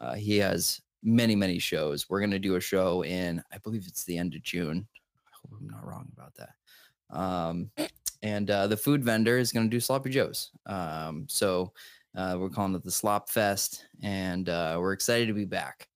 uh 0.00 0.14
he 0.14 0.36
has 0.38 0.80
many 1.02 1.36
many 1.36 1.58
shows 1.58 2.08
we're 2.08 2.20
gonna 2.20 2.38
do 2.38 2.56
a 2.56 2.60
show 2.60 3.04
in 3.04 3.42
i 3.52 3.58
believe 3.58 3.84
it's 3.86 4.04
the 4.04 4.16
end 4.18 4.34
of 4.34 4.42
june 4.42 4.86
i 5.28 5.30
hope 5.40 5.60
i'm 5.60 5.68
not 5.68 5.86
wrong 5.86 6.08
about 6.16 6.32
that 6.34 7.16
um 7.16 7.70
and 8.22 8.50
uh, 8.50 8.66
the 8.66 8.76
food 8.76 9.04
vendor 9.04 9.36
is 9.36 9.52
going 9.52 9.66
to 9.66 9.70
do 9.70 9.80
sloppy 9.80 10.08
joes 10.10 10.50
um 10.66 11.26
so 11.28 11.72
uh, 12.16 12.36
we're 12.38 12.48
calling 12.48 12.76
it 12.76 12.84
the 12.84 12.92
Slop 12.92 13.28
Fest, 13.28 13.86
and 14.04 14.48
uh, 14.48 14.76
we're 14.78 14.92
excited 14.92 15.26
to 15.26 15.34
be 15.34 15.44
back. 15.44 15.88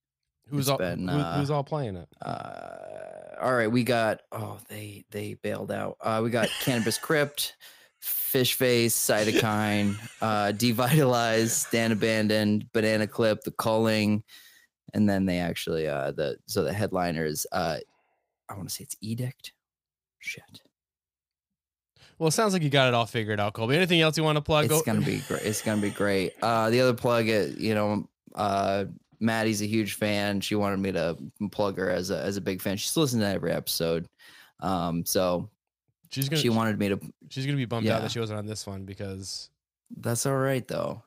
who's 0.49 0.69
all 0.69 0.77
been, 0.77 1.07
who- 1.07 1.17
who's 1.39 1.49
all 1.49 1.63
playing 1.63 1.95
it? 1.95 2.09
Uh, 2.21 3.37
all 3.41 3.55
right, 3.55 3.71
we 3.71 3.85
got 3.85 4.23
oh 4.33 4.59
they 4.69 5.05
they 5.13 5.35
bailed 5.35 5.71
out. 5.71 5.97
Uh, 6.01 6.21
we 6.25 6.31
got 6.31 6.49
Cannabis 6.61 6.99
Crypt, 6.99 7.55
fish 8.01 8.55
face, 8.55 8.97
cytokine, 8.97 9.97
uh, 10.23 10.53
devitalized, 10.53 11.51
stand 11.51 11.93
abandoned, 11.93 12.71
banana 12.73 13.07
clip, 13.07 13.43
the 13.43 13.51
culling, 13.53 14.23
and 14.95 15.09
then 15.09 15.27
they 15.27 15.39
actually 15.39 15.87
uh 15.87 16.13
the 16.13 16.37
so 16.47 16.63
the 16.65 16.73
headliner 16.73 17.27
is 17.27 17.47
uh 17.53 17.77
I 18.49 18.55
want 18.55 18.69
to 18.69 18.75
say 18.75 18.85
it's 18.85 18.97
edict. 19.01 19.53
Shit. 20.19 20.63
Well, 22.19 22.29
it 22.29 22.33
sounds 22.33 22.53
like 22.53 22.63
you 22.63 22.71
got 22.71 22.89
it 22.89 22.95
all 22.95 23.07
figured 23.07 23.39
out, 23.39 23.53
Colby. 23.53 23.77
Anything 23.77 24.01
else 24.01 24.17
you 24.17 24.25
want 24.25 24.37
to 24.37 24.43
plug? 24.43 24.65
It's 24.65 24.83
gonna 24.83 25.01
be 25.01 25.23
great. 25.29 25.43
It's 25.43 25.63
gonna 25.63 25.81
be 25.81 25.91
great. 25.91 26.33
Uh, 26.43 26.69
the 26.71 26.81
other 26.81 26.95
plug, 26.95 27.29
uh, 27.29 27.47
you 27.57 27.75
know, 27.75 28.09
uh, 28.35 28.87
Maddie's 29.21 29.63
a 29.63 29.67
huge 29.67 29.95
fan. 29.95 30.41
She 30.41 30.55
wanted 30.57 30.79
me 30.81 30.93
to 30.93 31.17
plug 31.53 31.79
her 31.79 31.91
as 31.91 32.11
a 32.11 32.21
as 32.21 32.37
a 32.37 32.41
big 32.41 32.61
fan. 32.61 32.77
She's 32.77 32.97
listening 32.97 33.23
to 33.23 33.29
every 33.29 33.53
episode. 33.53 34.09
Um, 34.61 35.05
so 35.05 35.49
she's 36.11 36.29
gonna 36.29 36.41
she 36.41 36.49
wanted 36.49 36.79
me 36.79 36.89
to. 36.91 37.01
she's 37.31 37.47
gonna 37.47 37.57
be 37.57 37.65
bummed 37.65 37.87
out 37.89 38.03
that 38.03 38.11
she 38.11 38.21
wasn't 38.21 38.39
on 38.39 38.47
this 38.47 38.67
one 38.67 38.85
because 38.85 39.51
That's 39.97 40.27
all 40.27 40.37
right 40.37 40.67
though. 40.67 41.03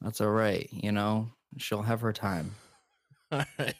That's 0.00 0.20
all 0.20 0.30
right. 0.30 0.68
You 0.72 0.92
know, 0.92 1.30
she'll 1.58 1.82
have 1.82 2.00
her 2.00 2.12
time. 2.12 2.54
All 3.32 3.44
right. 3.58 3.74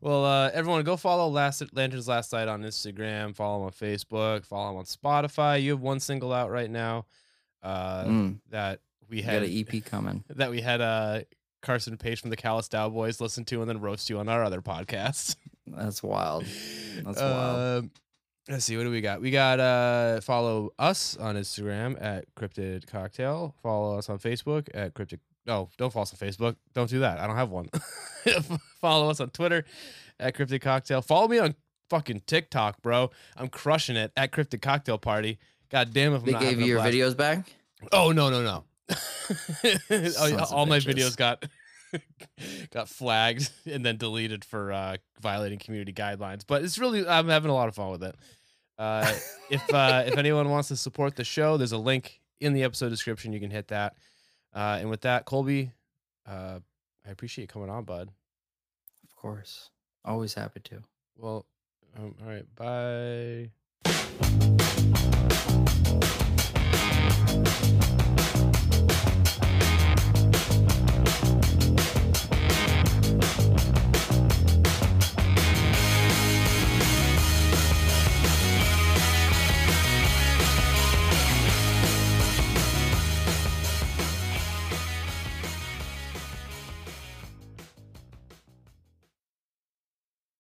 Well, 0.00 0.24
uh, 0.24 0.50
everyone, 0.54 0.82
go 0.84 0.96
follow 0.96 1.28
Last 1.28 1.62
Lanterns 1.74 2.06
Last 2.08 2.32
Night 2.32 2.46
on 2.48 2.62
Instagram. 2.62 3.34
Follow 3.34 3.58
him 3.58 3.64
on 3.66 3.72
Facebook. 3.72 4.46
Follow 4.46 4.70
him 4.70 4.76
on 4.78 4.84
Spotify. 4.84 5.60
You 5.60 5.72
have 5.72 5.80
one 5.80 5.98
single 6.00 6.32
out 6.32 6.50
right 6.50 6.70
now 6.70 7.04
uh, 7.62 8.04
Mm, 8.04 8.38
that 8.50 8.80
we 9.10 9.20
had 9.22 9.42
an 9.42 9.50
EP 9.52 9.84
coming. 9.84 10.24
that 10.30 10.50
we 10.50 10.60
had 10.62 10.80
uh, 10.80 11.20
Carson 11.62 11.96
Page 11.98 12.20
from 12.20 12.30
the 12.30 12.36
Callous 12.36 12.68
Cowboys 12.68 13.20
listen 13.20 13.44
to 13.46 13.60
and 13.60 13.68
then 13.68 13.80
roast 13.80 14.08
you 14.08 14.18
on 14.18 14.28
our 14.28 14.44
other 14.44 14.62
podcast. 14.62 15.36
That's 15.66 16.02
wild. 16.02 16.44
That's 17.04 17.20
wild. 17.20 17.90
Let's 18.48 18.64
see, 18.64 18.76
what 18.76 18.84
do 18.84 18.90
we 18.90 19.00
got? 19.00 19.20
We 19.20 19.30
got 19.32 19.58
uh 19.58 20.20
follow 20.20 20.72
us 20.78 21.16
on 21.16 21.34
Instagram 21.36 22.00
at 22.00 22.32
Cryptid 22.36 22.86
Cocktail. 22.86 23.54
Follow 23.62 23.98
us 23.98 24.08
on 24.08 24.18
Facebook 24.18 24.68
at 24.72 24.94
Cryptid. 24.94 25.18
No, 25.46 25.68
don't 25.78 25.92
follow 25.92 26.02
us 26.02 26.12
on 26.12 26.28
Facebook. 26.28 26.56
Don't 26.72 26.88
do 26.88 27.00
that. 27.00 27.18
I 27.18 27.26
don't 27.26 27.36
have 27.36 27.50
one. 27.50 27.68
follow 28.80 29.10
us 29.10 29.20
on 29.20 29.30
Twitter 29.30 29.64
at 30.20 30.34
Cryptid 30.36 30.60
Cocktail. 30.60 31.02
Follow 31.02 31.26
me 31.26 31.38
on 31.38 31.56
fucking 31.90 32.22
TikTok, 32.26 32.82
bro. 32.82 33.10
I'm 33.36 33.48
crushing 33.48 33.96
it 33.96 34.12
at 34.16 34.30
Cryptid 34.32 34.62
Cocktail 34.62 34.98
Party. 34.98 35.38
God 35.70 35.92
damn 35.92 36.14
if 36.14 36.20
I'm 36.20 36.26
They 36.26 36.32
not 36.32 36.42
gave 36.42 36.60
you 36.60 36.66
your 36.66 36.80
videos 36.80 37.16
back. 37.16 37.48
Oh 37.92 38.12
no 38.12 38.30
no 38.30 38.42
no! 38.42 38.64
Of 39.90 40.52
all 40.52 40.66
my 40.66 40.78
videos 40.78 41.16
got 41.16 41.44
got 42.70 42.88
flagged 42.88 43.50
and 43.66 43.84
then 43.84 43.96
deleted 43.96 44.44
for 44.44 44.72
uh, 44.72 44.96
violating 45.20 45.58
community 45.58 45.92
guidelines. 45.92 46.42
But 46.46 46.62
it's 46.62 46.78
really 46.78 47.06
I'm 47.06 47.28
having 47.28 47.50
a 47.50 47.54
lot 47.54 47.68
of 47.68 47.74
fun 47.74 47.90
with 47.90 48.02
it. 48.02 48.14
Uh, 48.78 49.12
if 49.50 49.74
uh, 49.74 50.04
if 50.06 50.16
anyone 50.16 50.48
wants 50.50 50.68
to 50.68 50.76
support 50.76 51.16
the 51.16 51.24
show, 51.24 51.56
there's 51.56 51.72
a 51.72 51.78
link 51.78 52.20
in 52.40 52.52
the 52.52 52.62
episode 52.62 52.90
description. 52.90 53.32
You 53.32 53.40
can 53.40 53.50
hit 53.50 53.68
that. 53.68 53.94
Uh, 54.54 54.78
and 54.80 54.88
with 54.88 55.02
that, 55.02 55.26
Colby, 55.26 55.72
uh, 56.26 56.60
I 57.06 57.10
appreciate 57.10 57.44
you 57.44 57.48
coming 57.48 57.70
on, 57.70 57.84
bud. 57.84 58.10
Of 59.04 59.14
course. 59.16 59.70
Always 60.04 60.34
happy 60.34 60.60
to. 60.60 60.82
Well, 61.16 61.46
um, 61.98 62.14
all 62.22 62.28
right, 62.28 62.46
bye. 62.54 63.50